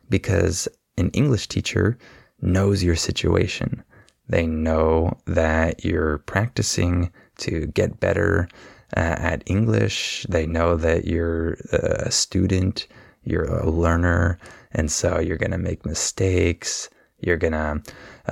because 0.08 0.66
an 0.96 1.10
English 1.10 1.48
teacher 1.48 1.98
knows 2.40 2.82
your 2.82 2.96
situation. 2.96 3.82
They 4.28 4.46
know 4.46 5.18
that 5.26 5.84
you're 5.84 6.18
practicing 6.18 7.12
to 7.38 7.66
get 7.66 8.00
better 8.00 8.48
uh, 8.96 9.16
at 9.18 9.42
English. 9.46 10.24
They 10.28 10.46
know 10.46 10.76
that 10.76 11.04
you're 11.04 11.54
a 11.72 12.10
student, 12.10 12.86
you're 13.24 13.44
a 13.44 13.68
learner, 13.68 14.38
and 14.72 14.90
so 14.90 15.18
you're 15.18 15.36
going 15.36 15.50
to 15.50 15.58
make 15.58 15.84
mistakes. 15.84 16.88
You're 17.20 17.36
going 17.36 17.52
to 17.52 17.82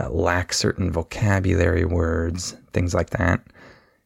uh, 0.01 0.11
lack 0.11 0.53
certain 0.53 0.91
vocabulary 0.91 1.85
words, 1.85 2.57
things 2.73 2.95
like 2.95 3.11
that. 3.11 3.41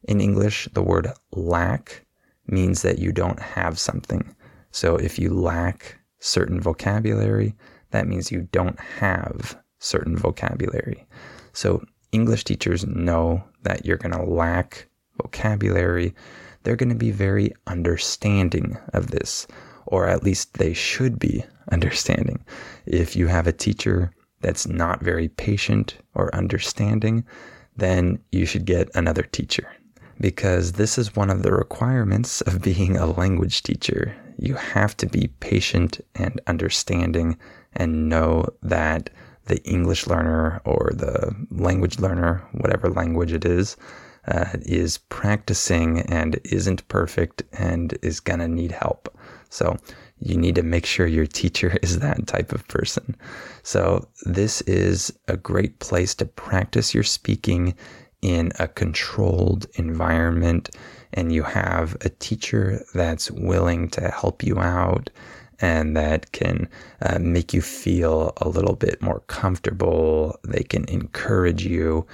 In 0.04 0.20
English, 0.20 0.68
the 0.72 0.82
word 0.82 1.08
lack 1.32 2.04
means 2.46 2.82
that 2.82 2.98
you 2.98 3.12
don't 3.12 3.40
have 3.40 3.78
something. 3.78 4.34
So 4.72 4.96
if 4.96 5.18
you 5.18 5.30
lack 5.32 5.98
certain 6.18 6.60
vocabulary, 6.60 7.54
that 7.90 8.08
means 8.08 8.32
you 8.32 8.48
don't 8.52 8.78
have 8.80 9.56
certain 9.78 10.16
vocabulary. 10.16 11.06
So 11.52 11.84
English 12.12 12.44
teachers 12.44 12.86
know 12.86 13.42
that 13.62 13.84
you're 13.84 13.96
going 13.96 14.12
to 14.12 14.22
lack 14.22 14.88
vocabulary. 15.20 16.14
They're 16.62 16.76
going 16.76 16.88
to 16.88 16.94
be 16.94 17.10
very 17.10 17.52
understanding 17.66 18.76
of 18.92 19.10
this, 19.10 19.46
or 19.86 20.08
at 20.08 20.22
least 20.22 20.54
they 20.54 20.72
should 20.72 21.18
be 21.18 21.44
understanding. 21.72 22.44
If 22.86 23.16
you 23.16 23.26
have 23.26 23.46
a 23.46 23.52
teacher 23.52 24.12
that's 24.42 24.66
not 24.66 25.02
very 25.02 25.28
patient 25.28 25.96
or 26.14 26.34
understanding, 26.34 27.24
then 27.76 28.18
you 28.32 28.44
should 28.44 28.64
get 28.64 28.94
another 28.94 29.22
teacher. 29.22 29.66
Because 30.20 30.72
this 30.72 30.98
is 30.98 31.16
one 31.16 31.30
of 31.30 31.42
the 31.42 31.52
requirements 31.52 32.40
of 32.42 32.62
being 32.70 32.96
a 32.96 33.06
language 33.06 33.62
teacher. 33.62 34.14
You 34.38 34.54
have 34.54 34.96
to 34.98 35.06
be 35.06 35.28
patient 35.40 36.00
and 36.14 36.40
understanding 36.46 37.38
and 37.74 38.08
know 38.08 38.46
that 38.62 39.10
the 39.46 39.62
English 39.64 40.06
learner 40.06 40.60
or 40.64 40.92
the 40.94 41.34
language 41.50 41.98
learner, 41.98 42.46
whatever 42.52 42.90
language 42.90 43.32
it 43.32 43.44
is, 43.44 43.76
uh, 44.28 44.46
is 44.62 44.98
practicing 44.98 46.00
and 46.02 46.38
isn't 46.44 46.86
perfect 46.88 47.42
and 47.52 47.98
is 48.02 48.20
going 48.20 48.38
to 48.38 48.48
need 48.48 48.70
help. 48.70 49.16
So 49.48 49.76
you 50.22 50.36
need 50.36 50.54
to 50.54 50.62
make 50.62 50.86
sure 50.86 51.06
your 51.06 51.26
teacher 51.26 51.78
is 51.82 51.98
that 51.98 52.26
type 52.26 52.52
of 52.52 52.66
person. 52.68 53.16
So, 53.62 54.08
this 54.24 54.60
is 54.62 55.12
a 55.28 55.36
great 55.36 55.78
place 55.78 56.14
to 56.16 56.24
practice 56.24 56.94
your 56.94 57.04
speaking 57.04 57.74
in 58.22 58.52
a 58.58 58.68
controlled 58.68 59.66
environment, 59.74 60.70
and 61.12 61.32
you 61.32 61.42
have 61.42 61.96
a 62.02 62.08
teacher 62.08 62.84
that's 62.94 63.30
willing 63.30 63.88
to 63.90 64.10
help 64.10 64.42
you 64.42 64.58
out 64.60 65.10
and 65.62 65.96
that 65.96 66.32
can 66.32 66.68
uh, 67.02 67.18
make 67.20 67.54
you 67.54 67.62
feel 67.62 68.32
a 68.38 68.48
little 68.48 68.74
bit 68.74 69.00
more 69.00 69.20
comfortable. 69.28 70.36
They 70.42 70.64
can 70.64 70.84
encourage 70.88 71.64
you. 71.64 72.04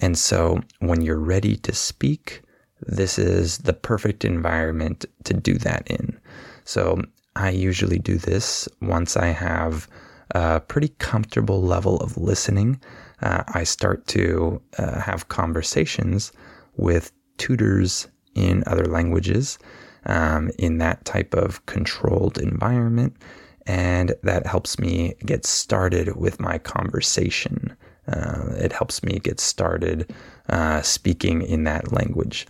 And 0.00 0.18
so 0.18 0.60
when 0.80 1.02
you're 1.02 1.20
ready 1.20 1.56
to 1.56 1.74
speak, 1.74 2.40
this 2.80 3.18
is 3.18 3.58
the 3.58 3.74
perfect 3.74 4.24
environment 4.24 5.04
to 5.24 5.34
do 5.34 5.58
that 5.58 5.86
in. 5.86 6.18
So 6.64 7.02
I 7.36 7.50
usually 7.50 7.98
do 7.98 8.16
this 8.16 8.68
once 8.80 9.16
I 9.16 9.26
have 9.26 9.88
a 10.30 10.60
pretty 10.60 10.88
comfortable 10.98 11.62
level 11.62 11.98
of 11.98 12.16
listening. 12.16 12.80
Uh, 13.22 13.42
I 13.48 13.64
start 13.64 14.06
to 14.08 14.60
uh, 14.78 15.00
have 15.00 15.28
conversations 15.28 16.32
with 16.76 17.12
tutors 17.38 18.08
in 18.34 18.64
other 18.66 18.84
languages 18.86 19.58
um, 20.06 20.50
in 20.58 20.78
that 20.78 21.04
type 21.04 21.34
of 21.34 21.64
controlled 21.66 22.38
environment. 22.38 23.16
And 23.66 24.14
that 24.22 24.46
helps 24.46 24.78
me 24.78 25.14
get 25.24 25.46
started 25.46 26.16
with 26.16 26.38
my 26.38 26.58
conversation. 26.58 27.74
Uh, 28.06 28.52
it 28.56 28.72
helps 28.72 29.02
me 29.02 29.18
get 29.18 29.40
started 29.40 30.12
uh, 30.50 30.82
speaking 30.82 31.42
in 31.42 31.64
that 31.64 31.90
language. 31.90 32.46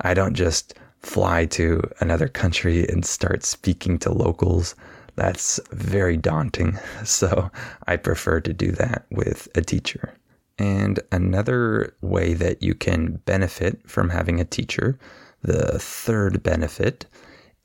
I 0.00 0.14
don't 0.14 0.34
just 0.34 0.74
fly 1.04 1.46
to 1.46 1.82
another 2.00 2.28
country 2.28 2.88
and 2.88 3.04
start 3.04 3.44
speaking 3.44 3.98
to 3.98 4.12
locals. 4.12 4.74
That's 5.16 5.60
very 5.70 6.16
daunting. 6.16 6.78
So 7.04 7.50
I 7.86 7.96
prefer 7.96 8.40
to 8.40 8.52
do 8.52 8.72
that 8.72 9.06
with 9.10 9.48
a 9.54 9.60
teacher. 9.60 10.14
And 10.58 11.00
another 11.12 11.94
way 12.00 12.34
that 12.34 12.62
you 12.62 12.74
can 12.74 13.16
benefit 13.26 13.80
from 13.88 14.08
having 14.08 14.40
a 14.40 14.44
teacher 14.44 14.98
the 15.44 15.78
third 15.78 16.42
benefit 16.42 17.04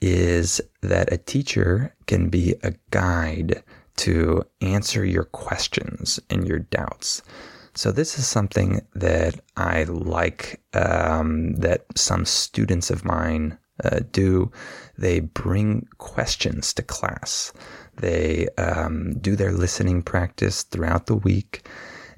is 0.02 0.60
that 0.82 1.12
a 1.14 1.18
teacher 1.18 1.96
can 2.08 2.30
be 2.30 2.56
a 2.62 2.74
guide 2.92 3.64
to 3.98 4.44
answer 4.62 5.06
your 5.06 5.24
questions 5.24 6.20
and 6.30 6.48
your 6.48 6.60
doubts. 6.60 7.22
So, 7.80 7.94
this 7.94 8.20
is 8.20 8.28
something 8.28 8.86
that 8.94 9.40
I 9.56 9.84
like 9.84 10.62
um, 10.74 11.54
that 11.54 11.86
some 11.96 12.26
students 12.26 12.90
of 12.90 13.06
mine 13.06 13.58
uh, 13.82 14.02
do. 14.12 14.52
They 14.98 15.22
bring 15.22 15.88
questions 15.98 16.74
to 16.74 16.84
class, 16.84 17.54
they 17.96 18.50
um, 18.58 19.18
do 19.20 19.38
their 19.38 19.54
listening 19.54 20.02
practice 20.02 20.64
throughout 20.64 21.06
the 21.06 21.16
week, 21.16 21.70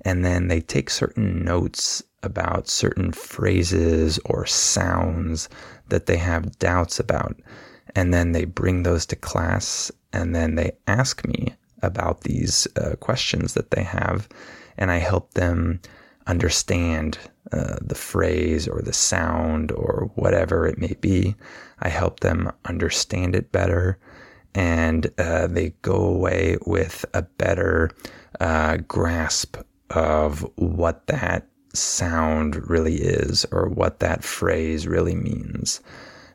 and 0.03 0.25
then 0.25 0.47
they 0.47 0.61
take 0.61 0.89
certain 0.89 1.45
notes 1.45 2.01
about 2.23 2.67
certain 2.67 3.11
phrases 3.11 4.17
or 4.25 4.47
sounds 4.47 5.47
that 5.89 6.07
they 6.07 6.17
have 6.17 6.57
doubts 6.57 6.99
about. 6.99 7.39
And 7.95 8.11
then 8.11 8.31
they 8.31 8.45
bring 8.45 8.81
those 8.81 9.05
to 9.05 9.15
class 9.15 9.91
and 10.11 10.33
then 10.33 10.55
they 10.55 10.71
ask 10.87 11.23
me 11.27 11.53
about 11.83 12.21
these 12.21 12.67
uh, 12.77 12.95
questions 12.95 13.53
that 13.53 13.69
they 13.69 13.83
have. 13.83 14.27
And 14.77 14.91
I 14.91 14.97
help 14.97 15.33
them 15.33 15.81
understand 16.27 17.17
uh, 17.51 17.75
the 17.81 17.95
phrase 17.95 18.67
or 18.67 18.81
the 18.81 18.93
sound 18.93 19.71
or 19.71 20.11
whatever 20.15 20.67
it 20.67 20.77
may 20.77 20.95
be. 21.01 21.35
I 21.79 21.89
help 21.89 22.19
them 22.19 22.51
understand 22.65 23.35
it 23.35 23.51
better. 23.51 23.97
And 24.53 25.11
uh, 25.17 25.47
they 25.47 25.73
go 25.81 25.95
away 25.95 26.57
with 26.65 27.05
a 27.13 27.21
better 27.21 27.91
uh, 28.39 28.77
grasp 28.87 29.57
of 29.89 30.47
what 30.55 31.07
that 31.07 31.47
sound 31.73 32.69
really 32.69 32.95
is 32.95 33.45
or 33.51 33.69
what 33.69 33.99
that 33.99 34.23
phrase 34.23 34.87
really 34.87 35.15
means. 35.15 35.81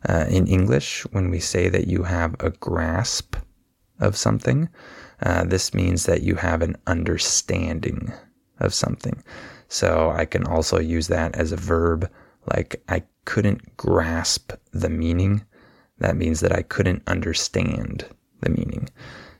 Uh, 0.08 0.26
in 0.28 0.46
English, 0.46 1.02
when 1.12 1.30
we 1.30 1.40
say 1.40 1.68
that 1.68 1.88
you 1.88 2.02
have 2.04 2.34
a 2.40 2.50
grasp 2.50 3.36
of 3.98 4.16
something, 4.16 4.68
uh, 5.22 5.44
this 5.44 5.74
means 5.74 6.04
that 6.04 6.22
you 6.22 6.34
have 6.36 6.62
an 6.62 6.76
understanding 6.86 8.12
of 8.60 8.74
something. 8.74 9.22
So 9.68 10.10
I 10.10 10.24
can 10.24 10.44
also 10.46 10.78
use 10.78 11.08
that 11.08 11.34
as 11.36 11.52
a 11.52 11.56
verb, 11.56 12.10
like 12.54 12.82
I 12.88 13.02
couldn't 13.24 13.76
grasp 13.76 14.52
the 14.72 14.90
meaning. 14.90 15.44
That 15.98 16.16
means 16.16 16.40
that 16.40 16.54
I 16.54 16.62
couldn't 16.62 17.02
understand 17.06 18.04
the 18.40 18.50
meaning. 18.50 18.88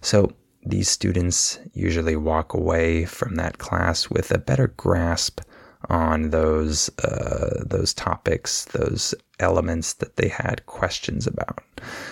So 0.00 0.32
these 0.64 0.88
students 0.88 1.58
usually 1.74 2.16
walk 2.16 2.52
away 2.52 3.04
from 3.04 3.36
that 3.36 3.58
class 3.58 4.10
with 4.10 4.32
a 4.32 4.38
better 4.38 4.68
grasp 4.76 5.40
on 5.88 6.30
those 6.30 6.90
uh, 6.98 7.62
those 7.64 7.94
topics, 7.94 8.64
those 8.66 9.14
elements 9.38 9.94
that 9.94 10.16
they 10.16 10.28
had 10.28 10.66
questions 10.66 11.26
about. 11.26 11.60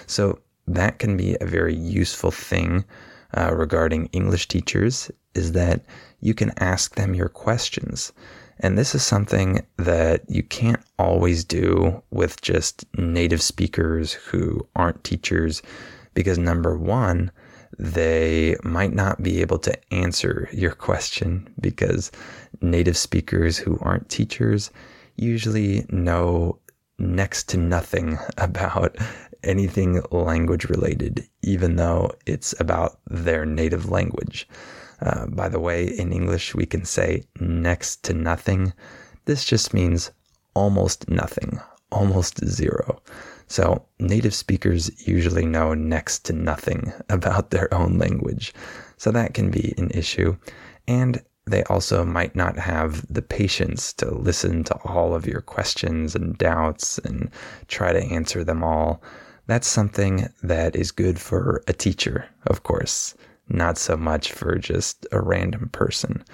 So 0.06 0.38
that 0.68 0.98
can 0.98 1.16
be 1.16 1.36
a 1.40 1.46
very 1.46 1.74
useful 1.74 2.30
thing 2.30 2.84
uh, 3.36 3.52
regarding 3.54 4.06
English 4.12 4.48
teachers 4.48 5.10
is 5.34 5.52
that 5.52 5.84
you 6.24 6.32
can 6.32 6.52
ask 6.58 6.94
them 6.94 7.14
your 7.14 7.28
questions. 7.28 8.10
And 8.58 8.78
this 8.78 8.94
is 8.94 9.02
something 9.02 9.66
that 9.76 10.22
you 10.26 10.42
can't 10.42 10.80
always 10.98 11.44
do 11.44 12.02
with 12.10 12.40
just 12.40 12.86
native 12.96 13.42
speakers 13.42 14.14
who 14.14 14.66
aren't 14.74 15.04
teachers 15.04 15.60
because 16.14 16.38
number 16.38 16.78
one, 16.78 17.30
they 17.78 18.56
might 18.64 18.94
not 18.94 19.22
be 19.22 19.42
able 19.42 19.58
to 19.58 19.94
answer 19.94 20.48
your 20.50 20.70
question 20.70 21.52
because 21.60 22.10
native 22.62 22.96
speakers 22.96 23.58
who 23.58 23.78
aren't 23.82 24.08
teachers 24.08 24.70
usually 25.16 25.84
know 25.90 26.58
next 26.98 27.50
to 27.50 27.58
nothing 27.58 28.18
about 28.38 28.96
anything 29.42 30.00
language 30.10 30.64
related, 30.70 31.28
even 31.42 31.76
though 31.76 32.10
it's 32.24 32.54
about 32.58 32.98
their 33.10 33.44
native 33.44 33.90
language. 33.90 34.48
Uh, 35.00 35.26
by 35.26 35.48
the 35.48 35.60
way, 35.60 35.86
in 35.86 36.12
English, 36.12 36.54
we 36.54 36.66
can 36.66 36.84
say 36.84 37.24
next 37.40 38.02
to 38.04 38.14
nothing. 38.14 38.72
This 39.24 39.44
just 39.44 39.74
means 39.74 40.10
almost 40.54 41.08
nothing, 41.08 41.60
almost 41.90 42.44
zero. 42.46 43.02
So, 43.46 43.84
native 43.98 44.34
speakers 44.34 44.90
usually 45.06 45.46
know 45.46 45.74
next 45.74 46.24
to 46.26 46.32
nothing 46.32 46.92
about 47.08 47.50
their 47.50 47.72
own 47.72 47.98
language. 47.98 48.54
So, 48.96 49.10
that 49.10 49.34
can 49.34 49.50
be 49.50 49.74
an 49.76 49.90
issue. 49.90 50.36
And 50.88 51.22
they 51.46 51.62
also 51.64 52.04
might 52.04 52.34
not 52.34 52.58
have 52.58 53.04
the 53.12 53.22
patience 53.22 53.92
to 53.94 54.10
listen 54.14 54.64
to 54.64 54.74
all 54.84 55.14
of 55.14 55.26
your 55.26 55.42
questions 55.42 56.14
and 56.14 56.38
doubts 56.38 56.98
and 56.98 57.30
try 57.68 57.92
to 57.92 58.02
answer 58.02 58.44
them 58.44 58.62
all. 58.62 59.02
That's 59.46 59.68
something 59.68 60.28
that 60.42 60.74
is 60.74 60.90
good 60.90 61.20
for 61.20 61.62
a 61.68 61.74
teacher, 61.74 62.26
of 62.46 62.62
course, 62.62 63.14
not 63.54 63.78
so 63.78 63.96
much 63.96 64.32
for 64.32 64.56
just 64.58 65.06
a 65.12 65.20
random 65.20 65.68
person. 65.70 66.24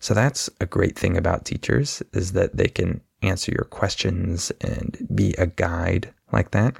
So 0.00 0.14
that's 0.14 0.48
a 0.60 0.66
great 0.66 0.98
thing 0.98 1.16
about 1.16 1.44
teachers 1.44 2.02
is 2.12 2.32
that 2.32 2.56
they 2.56 2.68
can 2.68 3.00
answer 3.22 3.52
your 3.52 3.64
questions 3.64 4.52
and 4.60 4.96
be 5.14 5.34
a 5.38 5.46
guide 5.46 6.12
like 6.32 6.52
that. 6.52 6.76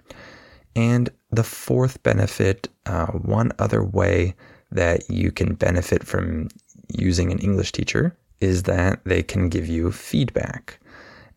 And 0.77 1.11
the 1.31 1.43
fourth 1.43 2.03
benefit, 2.03 2.69
uh, 2.87 3.07
one 3.07 3.53
other 3.59 3.83
way 3.83 4.35
that 4.71 5.11
you 5.11 5.33
can 5.33 5.55
benefit 5.55 6.07
from 6.07 6.49
using 6.97 7.33
an 7.33 7.39
English 7.39 7.73
teacher 7.73 8.17
is 8.41 8.65
that 8.65 9.01
they 9.05 9.23
can 9.23 9.49
give 9.49 9.67
you 9.67 9.91
feedback. 9.91 10.79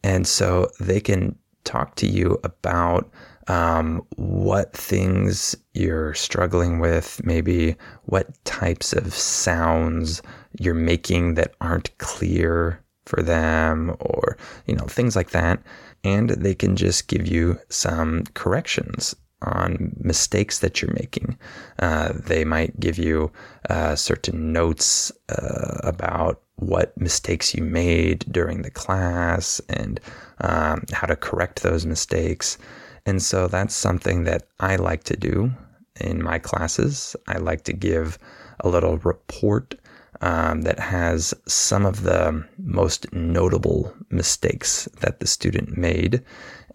And 0.04 0.28
so 0.28 0.70
they 0.80 1.00
can 1.00 1.36
talk 1.64 1.96
to 1.96 2.08
you 2.08 2.40
about 2.44 3.10
um, 3.48 4.06
what 4.16 4.74
things 4.74 5.56
you're 5.74 6.14
struggling 6.14 6.80
with, 6.80 7.22
maybe 7.24 7.76
what 8.04 8.44
types 8.46 8.94
of 8.94 9.14
sounds 9.14 10.22
you're 10.60 10.74
making 10.74 11.36
that 11.36 11.54
aren't 11.62 11.98
clear 11.98 12.82
for 13.06 13.22
them, 13.22 13.96
or, 14.00 14.38
you 14.68 14.76
know, 14.76 14.86
things 14.86 15.16
like 15.16 15.32
that. 15.32 15.62
And 16.04 16.32
they 16.32 16.56
can 16.56 16.76
just 16.76 17.08
give 17.08 17.28
you 17.28 17.60
some 17.70 18.24
corrections 18.34 19.16
on 19.42 19.96
mistakes 19.98 20.60
that 20.60 20.82
you're 20.82 20.94
making. 20.94 21.38
Uh, 21.80 22.14
they 22.14 22.46
might 22.46 22.80
give 22.80 22.98
you 22.98 23.32
uh, 23.70 23.96
certain 23.96 24.54
notes 24.54 25.12
uh, 25.30 25.80
about 25.84 26.42
what 26.56 26.96
mistakes 26.98 27.56
you 27.56 27.64
made 27.64 28.20
during 28.32 28.62
the 28.62 28.70
class 28.70 29.60
and 29.68 30.00
um, 30.42 30.84
how 30.92 31.08
to 31.08 31.16
correct 31.16 31.64
those 31.64 31.86
mistakes. 31.86 32.58
And 33.06 33.22
so 33.22 33.48
that's 33.48 33.76
something 33.76 34.24
that 34.26 34.44
I 34.60 34.76
like 34.76 35.04
to 35.06 35.18
do 35.18 35.52
in 36.00 36.24
my 36.24 36.40
classes. 36.40 37.16
I 37.28 37.38
like 37.38 37.64
to 37.64 37.74
give 37.74 38.18
a 38.60 38.70
little 38.70 38.98
report 39.00 39.76
um, 40.22 40.62
that 40.62 40.80
has 40.80 41.34
some 41.48 41.86
of 41.86 42.04
the 42.04 42.46
most 42.58 43.12
notable 43.12 43.94
mistakes 44.10 44.88
that 45.00 45.20
the 45.20 45.28
student 45.28 45.78
made, 45.78 46.24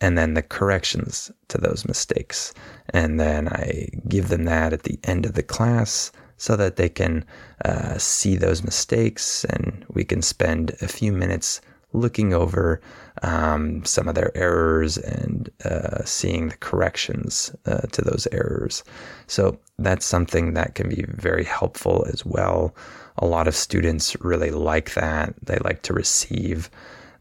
and 0.01 0.19
then 0.19 0.35
the 0.35 0.43
corrections 0.43 1.31
to 1.49 1.59
those 1.59 1.87
mistakes. 1.87 2.53
And 2.91 3.21
then 3.21 3.49
I 3.49 3.89
give 4.09 4.29
them 4.29 4.45
that 4.45 4.73
at 4.73 4.83
the 4.83 4.99
end 5.05 5.27
of 5.27 5.35
the 5.35 5.43
class 5.43 6.11
so 6.37 6.57
that 6.57 6.77
they 6.77 6.89
can 6.89 7.25
uh, 7.65 7.97
see 7.99 8.37
those 8.37 8.63
mistakes 8.63 9.45
and 9.45 9.85
we 9.89 10.05
can 10.05 10.23
spend 10.23 10.77
a 10.83 10.89
few 10.89 11.13
minutes 11.13 11.61
looking 11.93 12.35
over 12.35 12.81
um, 13.23 13.85
some 13.85 14.09
of 14.09 14.15
their 14.15 14.37
errors 14.37 14.99
and 14.99 15.51
uh, 15.65 16.05
seeing 16.05 16.49
the 16.49 16.57
corrections 16.59 17.55
uh, 17.67 17.83
to 17.93 18.03
those 18.03 18.27
errors. 18.33 18.85
So 19.27 19.59
that's 19.79 20.05
something 20.05 20.55
that 20.55 20.75
can 20.75 20.89
be 20.89 21.05
very 21.09 21.45
helpful 21.45 22.07
as 22.13 22.25
well. 22.25 22.75
A 23.19 23.27
lot 23.27 23.49
of 23.49 23.57
students 23.57 24.17
really 24.21 24.51
like 24.51 24.95
that. 24.95 25.35
They 25.43 25.59
like 25.59 25.83
to 25.83 25.95
receive 25.95 26.71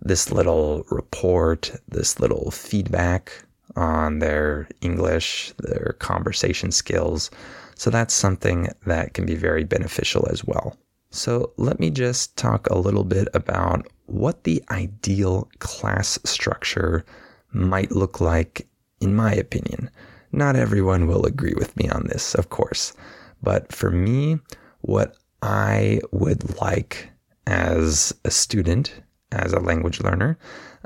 this 0.02 0.32
little 0.32 0.86
report, 0.90 1.72
this 1.88 2.20
little 2.20 2.52
feedback 2.52 3.32
on 3.76 4.20
their 4.20 4.68
English, 4.82 5.54
their 5.60 5.96
conversation 6.00 6.72
skills. 6.72 7.32
So 7.76 7.90
that's 7.90 8.14
something 8.14 8.70
that 8.86 9.14
can 9.14 9.26
be 9.26 9.36
very 9.36 9.64
beneficial 9.64 10.28
as 10.30 10.44
well. 10.46 10.78
So 11.10 11.54
let 11.58 11.80
me 11.80 11.90
just 11.90 12.36
talk 12.36 12.70
a 12.70 12.78
little 12.78 13.04
bit 13.04 13.28
about 13.34 13.88
what 14.06 14.44
the 14.44 14.64
ideal 14.70 15.50
class 15.60 16.20
structure 16.24 17.06
might 17.52 17.92
look 17.92 18.20
like, 18.20 18.68
in 19.02 19.16
my 19.16 19.34
opinion. 19.34 19.90
Not 20.32 20.56
everyone 20.56 21.08
will 21.08 21.26
agree 21.26 21.54
with 21.56 21.76
me 21.78 21.90
on 21.90 22.08
this, 22.08 22.36
of 22.36 22.50
course, 22.50 22.94
but 23.42 23.72
for 23.72 23.90
me, 23.90 24.40
what 24.82 25.16
I 25.42 26.02
would 26.12 26.60
like 26.60 27.10
as 27.48 28.14
a 28.26 28.32
student, 28.32 29.02
as 29.32 29.54
a 29.54 29.60
language 29.60 30.02
learner, 30.02 30.38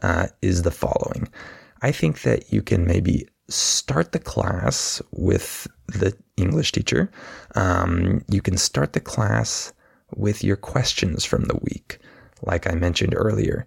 uh, 0.04 0.28
is 0.42 0.62
the 0.62 0.72
following. 0.72 1.28
I 1.82 1.92
think 1.92 2.22
that 2.22 2.52
you 2.52 2.62
can 2.62 2.86
maybe 2.86 3.28
start 3.50 4.12
the 4.12 4.20
class 4.20 5.02
with 5.12 5.68
the 5.88 6.16
English 6.38 6.72
teacher. 6.72 7.12
Um, 7.56 8.24
you 8.30 8.42
can 8.42 8.58
start 8.58 8.94
the 8.94 9.00
class 9.00 9.74
with 10.16 10.44
your 10.44 10.56
questions 10.56 11.26
from 11.26 11.46
the 11.46 11.58
week. 11.64 12.00
Like 12.44 12.70
I 12.70 12.76
mentioned 12.76 13.14
earlier, 13.16 13.66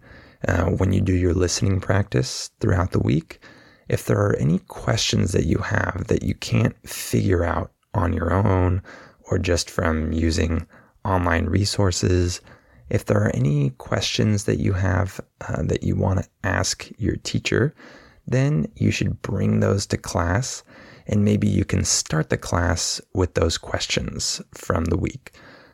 uh, 0.48 0.64
when 0.64 0.92
you 0.92 1.00
do 1.00 1.14
your 1.14 1.34
listening 1.34 1.80
practice 1.80 2.50
throughout 2.60 2.92
the 2.92 2.98
week, 2.98 3.40
if 3.88 4.06
there 4.06 4.18
are 4.18 4.36
any 4.36 4.58
questions 4.60 5.32
that 5.32 5.46
you 5.46 5.58
have 5.58 6.06
that 6.08 6.22
you 6.22 6.34
can't 6.34 6.76
figure 6.88 7.44
out 7.44 7.72
on 7.94 8.12
your 8.12 8.32
own 8.32 8.82
or 9.24 9.38
just 9.38 9.70
from 9.70 10.12
using 10.12 10.66
online 11.04 11.46
resources, 11.46 12.40
if 12.90 13.04
there 13.06 13.22
are 13.22 13.34
any 13.34 13.70
questions 13.70 14.44
that 14.44 14.58
you 14.58 14.72
have 14.72 15.20
uh, 15.40 15.62
that 15.62 15.82
you 15.82 15.96
want 15.96 16.22
to 16.22 16.28
ask 16.44 16.90
your 16.98 17.16
teacher, 17.16 17.74
then 18.26 18.66
you 18.76 18.90
should 18.90 19.20
bring 19.22 19.60
those 19.60 19.86
to 19.86 19.96
class 19.96 20.62
and 21.06 21.24
maybe 21.24 21.48
you 21.48 21.64
can 21.64 21.84
start 21.84 22.30
the 22.30 22.36
class 22.36 23.00
with 23.12 23.34
those 23.34 23.58
questions 23.58 24.40
from 24.54 24.84
the 24.86 24.96
week. 24.96 25.32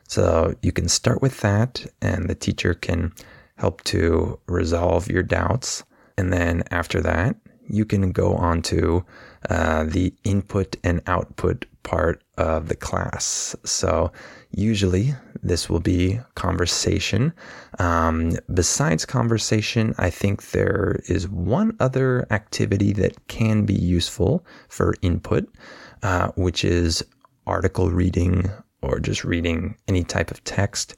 So 0.09 0.55
you 0.63 0.71
can 0.71 0.89
start 0.89 1.21
with 1.21 1.39
that, 1.41 1.85
and 2.01 2.27
the 2.27 2.35
teacher 2.35 2.73
can 2.73 3.13
help 3.57 3.83
to 3.83 4.39
resolve 4.47 5.07
your 5.07 5.21
doubts. 5.21 5.83
And 6.17 6.33
then 6.33 6.63
after 6.71 6.99
that, 7.01 7.35
you 7.67 7.85
can 7.85 8.11
go 8.11 8.33
on 8.33 8.63
to 8.63 9.05
uh, 9.51 9.83
the 9.83 10.11
input 10.23 10.75
and 10.83 11.01
output 11.05 11.65
part 11.83 12.23
of 12.37 12.69
the 12.69 12.75
class. 12.75 13.55
So 13.63 14.11
usually 14.49 15.13
this 15.43 15.69
will 15.69 15.79
be 15.79 16.19
conversation. 16.33 17.31
Um, 17.77 18.31
besides 18.51 19.05
conversation, 19.05 19.93
I 19.99 20.09
think 20.09 20.49
there 20.49 20.99
is 21.07 21.29
one 21.29 21.77
other 21.79 22.25
activity 22.31 22.93
that 22.93 23.27
can 23.27 23.63
be 23.63 23.75
useful 23.75 24.43
for 24.69 24.95
input, 25.03 25.47
uh, 26.01 26.29
which 26.35 26.65
is 26.65 27.03
article 27.45 27.91
reading 27.91 28.49
or 28.81 28.99
just 28.99 29.23
reading 29.23 29.75
any 29.87 30.03
type 30.03 30.31
of 30.31 30.43
text. 30.43 30.95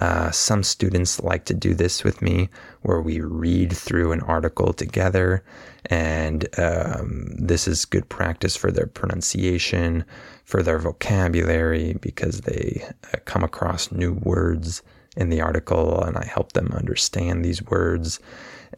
Uh, 0.00 0.30
some 0.30 0.62
students 0.62 1.20
like 1.20 1.44
to 1.44 1.54
do 1.54 1.74
this 1.74 2.02
with 2.02 2.22
me, 2.22 2.48
where 2.80 3.00
we 3.00 3.20
read 3.20 3.72
through 3.72 4.12
an 4.12 4.20
article 4.22 4.72
together, 4.72 5.44
and 5.86 6.48
um, 6.58 7.26
this 7.36 7.68
is 7.68 7.84
good 7.84 8.08
practice 8.08 8.56
for 8.56 8.70
their 8.70 8.86
pronunciation, 8.86 10.04
for 10.44 10.62
their 10.62 10.78
vocabulary, 10.78 11.94
because 12.00 12.40
they 12.42 12.82
uh, 13.12 13.18
come 13.26 13.44
across 13.44 13.92
new 13.92 14.14
words 14.14 14.82
in 15.14 15.28
the 15.28 15.42
article, 15.42 16.02
and 16.02 16.16
I 16.16 16.24
help 16.24 16.52
them 16.52 16.72
understand 16.72 17.44
these 17.44 17.62
words, 17.62 18.18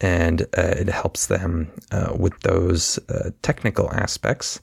and 0.01 0.43
uh, 0.59 0.75
it 0.77 0.89
helps 0.89 1.29
them 1.29 1.71
uh, 1.93 2.13
with 2.19 2.39
those 2.41 2.99
uh, 3.09 3.31
technical 3.43 3.93
aspects, 3.93 4.61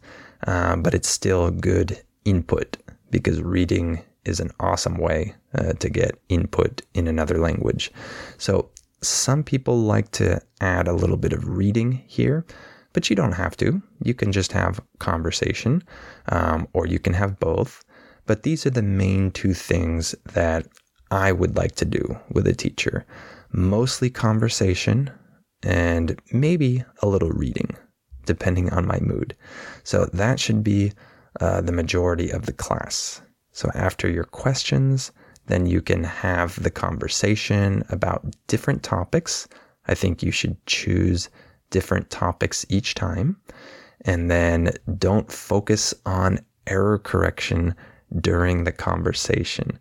uh, 0.47 0.75
but 0.75 0.93
it's 0.93 1.07
still 1.07 1.49
good 1.49 2.01
input 2.25 2.75
because 3.11 3.41
reading 3.41 4.01
is 4.25 4.39
an 4.39 4.51
awesome 4.59 4.97
way 4.97 5.35
uh, 5.55 5.73
to 5.73 5.89
get 5.89 6.19
input 6.29 6.81
in 6.93 7.07
another 7.07 7.37
language. 7.37 7.91
So, 8.37 8.69
some 9.03 9.43
people 9.43 9.79
like 9.79 10.11
to 10.11 10.39
add 10.59 10.87
a 10.87 10.93
little 10.93 11.17
bit 11.17 11.33
of 11.33 11.47
reading 11.47 12.03
here, 12.05 12.45
but 12.93 13.09
you 13.09 13.15
don't 13.15 13.31
have 13.31 13.57
to. 13.57 13.81
You 14.03 14.13
can 14.13 14.31
just 14.31 14.51
have 14.51 14.79
conversation, 14.99 15.83
um, 16.29 16.67
or 16.73 16.85
you 16.85 16.99
can 16.99 17.13
have 17.13 17.39
both. 17.39 17.83
But 18.27 18.43
these 18.43 18.65
are 18.67 18.69
the 18.71 18.83
main 18.83 19.31
two 19.31 19.55
things 19.55 20.13
that 20.33 20.67
I 21.09 21.31
would 21.31 21.57
like 21.57 21.75
to 21.77 21.85
do 21.85 22.17
with 22.31 22.47
a 22.47 22.53
teacher 22.53 23.05
mostly 23.53 24.09
conversation 24.09 25.11
and 25.61 26.17
maybe 26.31 26.85
a 27.01 27.07
little 27.07 27.31
reading, 27.31 27.75
depending 28.25 28.69
on 28.69 28.87
my 28.87 28.97
mood. 29.01 29.35
So, 29.83 30.05
that 30.13 30.39
should 30.39 30.63
be 30.63 30.93
uh, 31.39 31.61
the 31.61 31.71
majority 31.71 32.29
of 32.29 32.45
the 32.45 32.53
class. 32.53 33.21
So 33.51 33.69
after 33.73 34.09
your 34.09 34.23
questions, 34.23 35.11
then 35.47 35.65
you 35.65 35.81
can 35.81 36.03
have 36.03 36.61
the 36.61 36.71
conversation 36.71 37.83
about 37.89 38.35
different 38.47 38.83
topics. 38.83 39.47
I 39.87 39.95
think 39.95 40.23
you 40.23 40.31
should 40.31 40.63
choose 40.65 41.29
different 41.69 42.09
topics 42.09 42.65
each 42.69 42.95
time. 42.95 43.37
And 44.01 44.29
then 44.29 44.71
don't 44.97 45.31
focus 45.31 45.93
on 46.05 46.39
error 46.67 46.99
correction 46.99 47.75
during 48.19 48.63
the 48.63 48.71
conversation. 48.71 49.79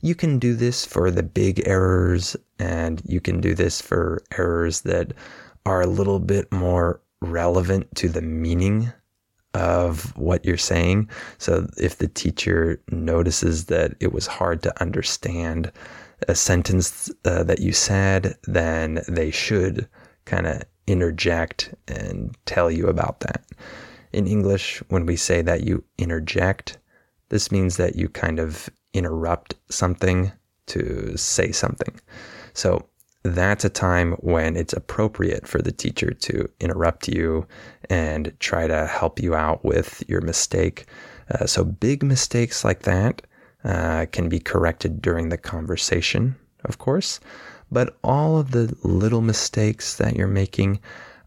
You 0.00 0.14
can 0.14 0.38
do 0.38 0.54
this 0.54 0.84
for 0.84 1.10
the 1.10 1.22
big 1.22 1.66
errors, 1.66 2.36
and 2.58 3.02
you 3.04 3.20
can 3.20 3.40
do 3.40 3.54
this 3.54 3.80
for 3.80 4.22
errors 4.36 4.82
that 4.82 5.12
are 5.64 5.80
a 5.80 5.86
little 5.86 6.18
bit 6.18 6.50
more 6.52 7.00
relevant 7.20 7.94
to 7.96 8.08
the 8.08 8.22
meaning 8.22 8.92
of 9.54 10.16
what 10.16 10.44
you're 10.44 10.56
saying. 10.56 11.08
So 11.38 11.68
if 11.76 11.98
the 11.98 12.08
teacher 12.08 12.80
notices 12.90 13.66
that 13.66 13.94
it 14.00 14.12
was 14.12 14.26
hard 14.26 14.62
to 14.62 14.80
understand 14.80 15.70
a 16.28 16.34
sentence 16.34 17.10
uh, 17.24 17.42
that 17.44 17.60
you 17.60 17.72
said, 17.72 18.36
then 18.44 19.02
they 19.08 19.30
should 19.30 19.88
kind 20.24 20.46
of 20.46 20.62
interject 20.86 21.74
and 21.88 22.36
tell 22.46 22.70
you 22.70 22.86
about 22.86 23.20
that. 23.20 23.44
In 24.12 24.26
English, 24.26 24.82
when 24.88 25.06
we 25.06 25.16
say 25.16 25.42
that 25.42 25.64
you 25.64 25.84
interject, 25.98 26.78
this 27.30 27.50
means 27.50 27.76
that 27.76 27.96
you 27.96 28.08
kind 28.08 28.38
of 28.38 28.68
interrupt 28.92 29.54
something 29.70 30.32
to 30.66 31.16
say 31.16 31.50
something. 31.50 32.00
So 32.54 32.86
that's 33.22 33.64
a 33.64 33.70
time 33.70 34.12
when 34.14 34.56
it's 34.56 34.72
appropriate 34.72 35.46
for 35.46 35.62
the 35.62 35.72
teacher 35.72 36.10
to 36.10 36.48
interrupt 36.60 37.08
you 37.08 37.46
and 37.88 38.32
try 38.40 38.66
to 38.66 38.86
help 38.86 39.20
you 39.20 39.34
out 39.34 39.64
with 39.64 40.02
your 40.08 40.20
mistake. 40.20 40.86
Uh, 41.30 41.46
so, 41.46 41.64
big 41.64 42.02
mistakes 42.02 42.64
like 42.64 42.80
that 42.80 43.22
uh, 43.64 44.06
can 44.10 44.28
be 44.28 44.40
corrected 44.40 45.00
during 45.00 45.28
the 45.28 45.38
conversation, 45.38 46.34
of 46.64 46.78
course. 46.78 47.20
But 47.70 47.96
all 48.02 48.38
of 48.38 48.50
the 48.50 48.76
little 48.82 49.22
mistakes 49.22 49.96
that 49.96 50.16
you're 50.16 50.26
making, 50.28 50.80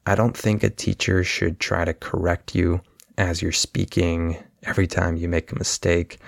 I 0.06 0.16
don't 0.16 0.38
think 0.38 0.64
a 0.64 0.70
teacher 0.70 1.24
should 1.24 1.60
try 1.60 1.86
to 1.86 1.94
correct 1.94 2.54
you 2.54 2.82
as 3.18 3.42
you're 3.42 3.52
speaking 3.52 4.38
every 4.64 4.86
time 4.86 5.16
you 5.16 5.30
make 5.30 5.52
a 5.52 5.58
mistake 5.58 6.20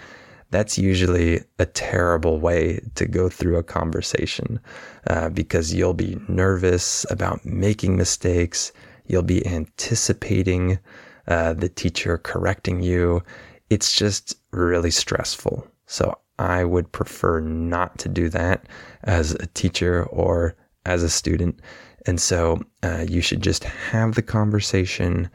that's 0.49 0.77
usually 0.77 1.41
a 1.59 1.65
terrible 1.65 2.39
way 2.39 2.79
to 2.95 3.05
go 3.05 3.29
through 3.29 3.57
a 3.57 3.63
conversation 3.63 4.59
uh, 5.07 5.29
because 5.29 5.73
you'll 5.73 5.93
be 5.93 6.17
nervous 6.27 7.05
about 7.09 7.45
making 7.45 7.97
mistakes. 7.97 8.71
You'll 9.07 9.23
be 9.23 9.45
anticipating 9.45 10.79
uh, 11.27 11.53
the 11.53 11.69
teacher 11.69 12.17
correcting 12.17 12.81
you. 12.81 13.21
It's 13.69 13.93
just 13.93 14.37
really 14.51 14.91
stressful. 14.91 15.67
So 15.85 16.17
I 16.39 16.63
would 16.63 16.91
prefer 16.91 17.39
not 17.41 17.97
to 17.99 18.09
do 18.09 18.29
that 18.29 18.67
as 19.03 19.31
a 19.31 19.47
teacher 19.47 20.05
or 20.05 20.55
as 20.85 21.03
a 21.03 21.09
student. 21.09 21.59
And 22.05 22.21
so 22.21 22.61
uh, 22.83 23.05
you 23.07 23.19
should 23.21 23.41
just 23.41 23.65
have 23.65 24.15
the 24.15 24.21
conversation 24.21 25.29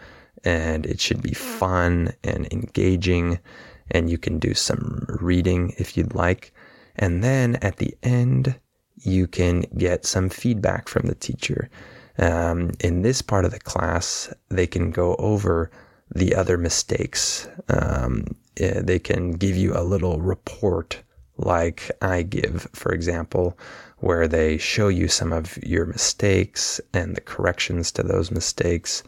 and 0.44 0.86
it 0.86 1.00
should 1.00 1.22
be 1.22 1.34
fun 1.34 2.12
and 2.24 2.50
engaging 2.52 3.38
and 3.90 4.10
you 4.10 4.18
can 4.18 4.38
do 4.38 4.54
some 4.54 5.06
reading 5.20 5.74
if 5.78 5.96
you'd 5.96 6.14
like. 6.14 6.52
And 6.96 7.22
then 7.22 7.56
at 7.56 7.76
the 7.78 7.96
end, 8.02 8.54
you 8.96 9.26
can 9.26 9.62
get 9.76 10.04
some 10.06 10.28
feedback 10.28 10.88
from 10.88 11.06
the 11.06 11.14
teacher. 11.14 11.68
Um, 12.18 12.72
in 12.80 13.02
this 13.02 13.22
part 13.22 13.44
of 13.44 13.50
the 13.50 13.60
class, 13.60 14.32
they 14.48 14.66
can 14.66 14.90
go 14.90 15.16
over 15.16 15.70
the 16.14 16.34
other 16.34 16.58
mistakes. 16.58 17.48
Um, 17.68 18.36
eh, 18.58 18.80
they 18.82 18.98
can 18.98 19.32
give 19.32 19.56
you 19.56 19.72
a 19.74 19.82
little 19.82 20.20
report, 20.20 21.02
like 21.38 21.90
I 22.02 22.22
give, 22.22 22.68
for 22.74 22.92
example, 22.92 23.58
where 23.98 24.28
they 24.28 24.58
show 24.58 24.88
you 24.88 25.08
some 25.08 25.32
of 25.32 25.58
your 25.62 25.86
mistakes 25.86 26.80
and 26.92 27.16
the 27.16 27.20
corrections 27.20 27.90
to 27.92 28.02
those 28.02 28.30
mistakes. 28.30 29.02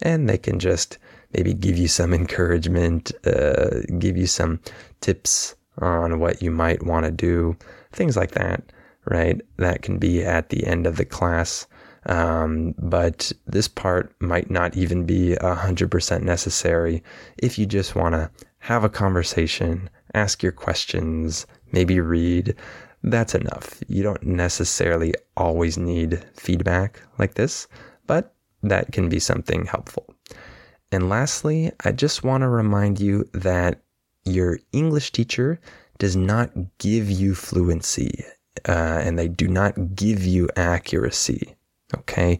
And 0.00 0.28
they 0.28 0.38
can 0.38 0.58
just 0.58 0.98
maybe 1.34 1.54
give 1.54 1.76
you 1.76 1.88
some 1.88 2.14
encouragement, 2.14 3.12
uh, 3.26 3.80
give 3.98 4.16
you 4.16 4.26
some 4.26 4.60
tips 5.00 5.54
on 5.78 6.20
what 6.20 6.42
you 6.42 6.50
might 6.50 6.84
want 6.84 7.04
to 7.04 7.10
do, 7.10 7.56
things 7.92 8.16
like 8.16 8.32
that, 8.32 8.62
right? 9.06 9.40
That 9.56 9.82
can 9.82 9.98
be 9.98 10.24
at 10.24 10.50
the 10.50 10.66
end 10.66 10.86
of 10.86 10.96
the 10.96 11.04
class. 11.04 11.66
Um, 12.06 12.74
but 12.78 13.32
this 13.46 13.66
part 13.66 14.14
might 14.20 14.50
not 14.50 14.76
even 14.76 15.06
be 15.06 15.36
100% 15.40 16.22
necessary 16.22 17.02
if 17.38 17.58
you 17.58 17.64
just 17.66 17.94
want 17.96 18.14
to 18.14 18.30
have 18.58 18.84
a 18.84 18.90
conversation, 18.90 19.88
ask 20.12 20.42
your 20.42 20.52
questions, 20.52 21.46
maybe 21.72 22.00
read. 22.00 22.54
That's 23.02 23.34
enough. 23.34 23.82
You 23.88 24.02
don't 24.02 24.22
necessarily 24.22 25.14
always 25.36 25.76
need 25.76 26.24
feedback 26.36 27.02
like 27.18 27.34
this, 27.34 27.66
but 28.06 28.34
that 28.62 28.92
can 28.92 29.08
be 29.08 29.18
something 29.18 29.66
helpful. 29.66 30.13
And 30.94 31.08
lastly, 31.08 31.72
I 31.84 31.90
just 31.90 32.22
want 32.22 32.42
to 32.42 32.48
remind 32.48 33.00
you 33.00 33.28
that 33.32 33.82
your 34.24 34.60
English 34.70 35.10
teacher 35.10 35.58
does 35.98 36.14
not 36.14 36.52
give 36.78 37.10
you 37.10 37.34
fluency 37.34 38.24
uh, 38.68 39.02
and 39.04 39.18
they 39.18 39.26
do 39.26 39.48
not 39.48 39.96
give 39.96 40.24
you 40.24 40.48
accuracy. 40.54 41.56
Okay. 41.96 42.38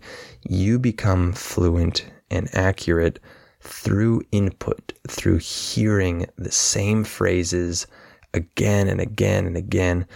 You 0.49 0.79
become 0.79 1.33
fluent 1.33 2.07
and 2.31 2.49
accurate 2.55 3.19
through 3.61 4.23
input, 4.31 4.93
through 5.09 5.39
hearing 5.39 6.27
the 6.37 6.53
same 6.53 7.03
phrases 7.03 7.89
again 8.35 8.87
and 8.87 9.01
again 9.01 9.47
and 9.47 9.57
again. 9.57 10.07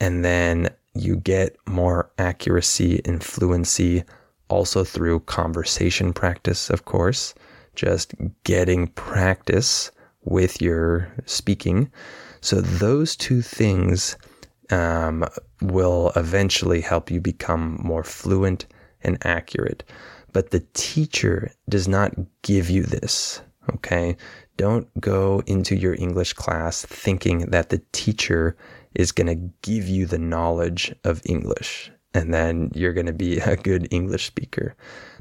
And 0.00 0.24
then 0.24 0.70
you 0.94 1.16
get 1.16 1.58
more 1.66 2.10
accuracy 2.16 3.02
and 3.04 3.22
fluency 3.22 4.02
also 4.48 4.82
through 4.82 5.20
conversation 5.20 6.14
practice, 6.14 6.70
of 6.70 6.86
course, 6.86 7.34
just 7.74 8.14
getting 8.44 8.88
practice 8.88 9.90
with 10.24 10.60
your 10.60 11.12
speaking. 11.26 11.90
So 12.40 12.60
those 12.60 13.16
two 13.16 13.42
things 13.42 14.16
um, 14.70 15.24
will 15.60 16.12
eventually 16.16 16.80
help 16.80 17.10
you 17.10 17.20
become 17.20 17.78
more 17.82 18.04
fluent 18.04 18.66
and 19.02 19.18
accurate. 19.24 19.84
But 20.32 20.50
the 20.50 20.64
teacher 20.74 21.52
does 21.68 21.88
not 21.88 22.14
give 22.42 22.70
you 22.70 22.82
this. 22.82 23.40
Okay. 23.74 24.16
Don't 24.56 24.88
go 25.00 25.42
into 25.46 25.76
your 25.76 25.94
English 25.94 26.32
class 26.34 26.84
thinking 26.84 27.50
that 27.50 27.68
the 27.68 27.82
teacher 27.92 28.56
is 28.94 29.12
going 29.12 29.26
to 29.26 29.52
give 29.62 29.88
you 29.88 30.06
the 30.06 30.18
knowledge 30.18 30.94
of 31.04 31.22
English 31.24 31.90
and 32.14 32.32
then 32.32 32.70
you're 32.74 32.92
going 32.92 33.06
to 33.06 33.12
be 33.12 33.38
a 33.38 33.56
good 33.56 33.88
English 33.90 34.26
speaker. 34.26 34.74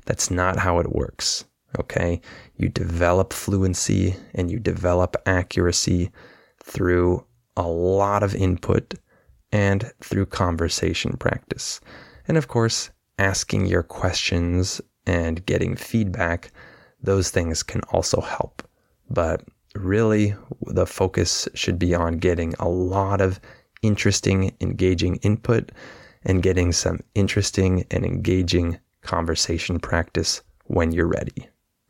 That's 0.06 0.32
not 0.32 0.58
how 0.58 0.80
it 0.80 0.92
works. 0.94 1.46
Okay. 1.80 2.22
You 2.58 2.70
develop 2.70 3.34
fluency 3.34 4.16
and 4.34 4.52
you 4.52 4.60
develop 4.60 5.16
accuracy 5.26 6.12
through 6.64 7.26
a 7.58 7.68
lot 7.68 8.24
of 8.24 8.36
input 8.36 8.94
and 9.52 9.92
through 10.02 10.26
conversation 10.26 11.18
practice. 11.18 11.82
And 12.28 12.38
of 12.38 12.48
course, 12.48 12.90
asking 13.20 13.66
your 13.66 13.84
questions 13.84 14.82
and 15.06 15.46
getting 15.46 15.76
feedback, 15.76 16.52
those 17.02 17.30
things 17.30 17.64
can 17.64 17.82
also 17.92 18.22
help. 18.22 18.64
But 19.10 19.44
really, 19.76 20.36
the 20.68 20.86
focus 20.86 21.48
should 21.54 21.80
be 21.80 21.96
on 21.96 22.18
getting 22.18 22.54
a 22.60 22.70
lot 22.70 23.22
of 23.22 23.40
interesting, 23.82 24.56
engaging 24.62 25.18
input 25.18 25.72
and 26.24 26.44
getting 26.44 26.72
some 26.72 27.00
interesting 27.16 27.86
and 27.92 28.06
engaging 28.06 28.80
conversation 29.02 29.80
practice 29.80 30.42
when 30.66 30.92
you're 30.92 31.08
ready. 31.08 31.48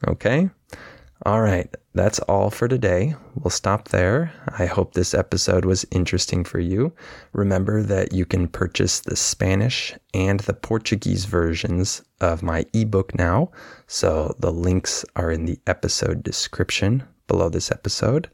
Okay? 0.07 0.49
All 1.23 1.41
right, 1.41 1.69
that's 1.93 2.17
all 2.19 2.49
for 2.49 2.67
today. 2.67 3.13
We'll 3.35 3.51
stop 3.51 3.89
there. 3.89 4.33
I 4.57 4.65
hope 4.65 4.93
this 4.93 5.13
episode 5.13 5.65
was 5.65 5.85
interesting 5.91 6.43
for 6.43 6.59
you. 6.59 6.93
Remember 7.33 7.83
that 7.83 8.11
you 8.11 8.25
can 8.25 8.47
purchase 8.47 9.01
the 9.01 9.15
Spanish 9.15 9.93
and 10.15 10.39
the 10.39 10.53
Portuguese 10.53 11.25
versions 11.25 12.01
of 12.21 12.41
my 12.41 12.65
ebook 12.73 13.13
now. 13.13 13.51
So 13.85 14.35
the 14.39 14.51
links 14.51 15.05
are 15.15 15.29
in 15.29 15.45
the 15.45 15.59
episode 15.67 16.23
description 16.23 17.03
below 17.27 17.49
this 17.49 17.71
episode. 17.71 18.27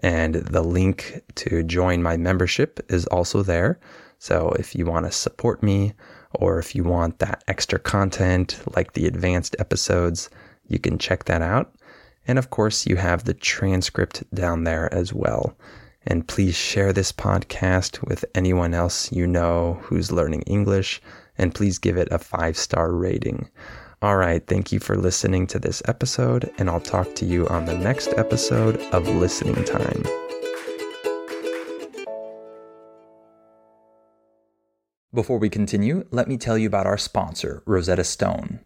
And 0.00 0.34
the 0.34 0.62
link 0.62 1.22
to 1.36 1.62
join 1.62 2.02
my 2.02 2.18
membership 2.18 2.80
is 2.90 3.06
also 3.06 3.42
there. 3.42 3.80
So 4.18 4.50
if 4.58 4.74
you 4.74 4.84
want 4.84 5.06
to 5.06 5.12
support 5.12 5.62
me 5.62 5.94
or 6.34 6.58
if 6.58 6.74
you 6.74 6.84
want 6.84 7.18
that 7.20 7.44
extra 7.48 7.78
content 7.78 8.60
like 8.76 8.92
the 8.92 9.06
advanced 9.06 9.56
episodes, 9.58 10.28
you 10.68 10.78
can 10.78 10.98
check 10.98 11.24
that 11.24 11.42
out. 11.42 11.74
And 12.28 12.38
of 12.38 12.50
course, 12.50 12.86
you 12.86 12.96
have 12.96 13.24
the 13.24 13.34
transcript 13.34 14.24
down 14.34 14.64
there 14.64 14.92
as 14.92 15.12
well. 15.12 15.56
And 16.06 16.26
please 16.26 16.54
share 16.54 16.92
this 16.92 17.12
podcast 17.12 18.06
with 18.06 18.24
anyone 18.34 18.74
else 18.74 19.10
you 19.12 19.26
know 19.26 19.78
who's 19.82 20.12
learning 20.12 20.42
English, 20.42 21.02
and 21.38 21.54
please 21.54 21.78
give 21.78 21.96
it 21.96 22.08
a 22.10 22.18
five 22.18 22.56
star 22.56 22.92
rating. 22.92 23.48
All 24.02 24.16
right, 24.16 24.46
thank 24.46 24.72
you 24.72 24.78
for 24.78 24.96
listening 24.96 25.46
to 25.48 25.58
this 25.58 25.82
episode, 25.86 26.52
and 26.58 26.68
I'll 26.68 26.80
talk 26.80 27.14
to 27.16 27.24
you 27.24 27.48
on 27.48 27.64
the 27.64 27.76
next 27.76 28.08
episode 28.16 28.76
of 28.92 29.08
Listening 29.08 29.64
Time. 29.64 30.04
Before 35.14 35.38
we 35.38 35.48
continue, 35.48 36.06
let 36.10 36.28
me 36.28 36.36
tell 36.36 36.58
you 36.58 36.66
about 36.66 36.86
our 36.86 36.98
sponsor, 36.98 37.62
Rosetta 37.64 38.04
Stone. 38.04 38.65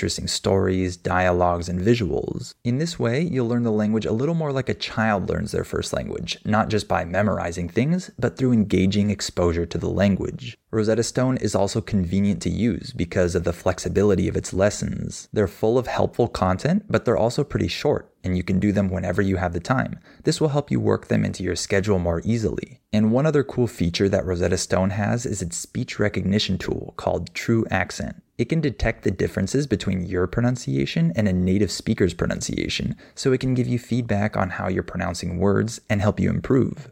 interesting 0.01 0.25
stories, 0.25 0.97
dialogues, 0.97 1.69
and 1.69 1.79
visuals. 1.79 2.55
In 2.63 2.79
this 2.79 2.97
way, 2.97 3.21
you'll 3.21 3.47
learn 3.47 3.61
the 3.61 3.71
language 3.71 4.07
a 4.07 4.11
little 4.11 4.33
more 4.33 4.51
like 4.51 4.67
a 4.67 4.73
child 4.73 5.29
learns 5.29 5.51
their 5.51 5.63
first 5.63 5.93
language, 5.93 6.39
not 6.43 6.69
just 6.69 6.87
by 6.87 7.05
memorizing 7.05 7.69
things, 7.69 8.09
but 8.17 8.35
through 8.35 8.51
engaging 8.51 9.11
exposure 9.11 9.67
to 9.67 9.77
the 9.77 9.91
language. 9.91 10.57
Rosetta 10.73 11.03
Stone 11.03 11.35
is 11.37 11.53
also 11.53 11.81
convenient 11.81 12.41
to 12.43 12.49
use 12.49 12.93
because 12.93 13.35
of 13.35 13.43
the 13.43 13.51
flexibility 13.51 14.29
of 14.29 14.37
its 14.37 14.53
lessons. 14.53 15.27
They're 15.33 15.47
full 15.47 15.77
of 15.77 15.87
helpful 15.87 16.29
content, 16.29 16.85
but 16.87 17.03
they're 17.03 17.17
also 17.17 17.43
pretty 17.43 17.67
short 17.67 18.11
and 18.23 18.37
you 18.37 18.43
can 18.43 18.59
do 18.59 18.71
them 18.71 18.89
whenever 18.89 19.21
you 19.21 19.37
have 19.37 19.53
the 19.53 19.59
time. 19.59 19.99
This 20.23 20.39
will 20.39 20.49
help 20.49 20.71
you 20.71 20.79
work 20.79 21.07
them 21.07 21.25
into 21.25 21.43
your 21.43 21.55
schedule 21.55 21.99
more 21.99 22.21
easily. 22.23 22.79
And 22.93 23.11
one 23.11 23.25
other 23.25 23.43
cool 23.43 23.67
feature 23.67 24.09
that 24.09 24.25
Rosetta 24.25 24.57
Stone 24.57 24.91
has 24.91 25.25
is 25.25 25.41
its 25.41 25.57
speech 25.57 25.99
recognition 25.99 26.57
tool 26.57 26.93
called 26.97 27.33
TruAccent. 27.33 28.21
It 28.37 28.45
can 28.49 28.61
detect 28.61 29.03
the 29.03 29.11
differences 29.11 29.67
between 29.67 30.05
your 30.05 30.25
pronunciation 30.27 31.13
and 31.15 31.27
a 31.27 31.33
native 31.33 31.71
speaker's 31.71 32.13
pronunciation, 32.13 32.95
so 33.13 33.33
it 33.33 33.39
can 33.39 33.53
give 33.53 33.67
you 33.67 33.77
feedback 33.77 34.35
on 34.35 34.49
how 34.49 34.67
you're 34.67 34.83
pronouncing 34.83 35.37
words 35.37 35.79
and 35.89 36.01
help 36.01 36.19
you 36.19 36.29
improve. 36.29 36.91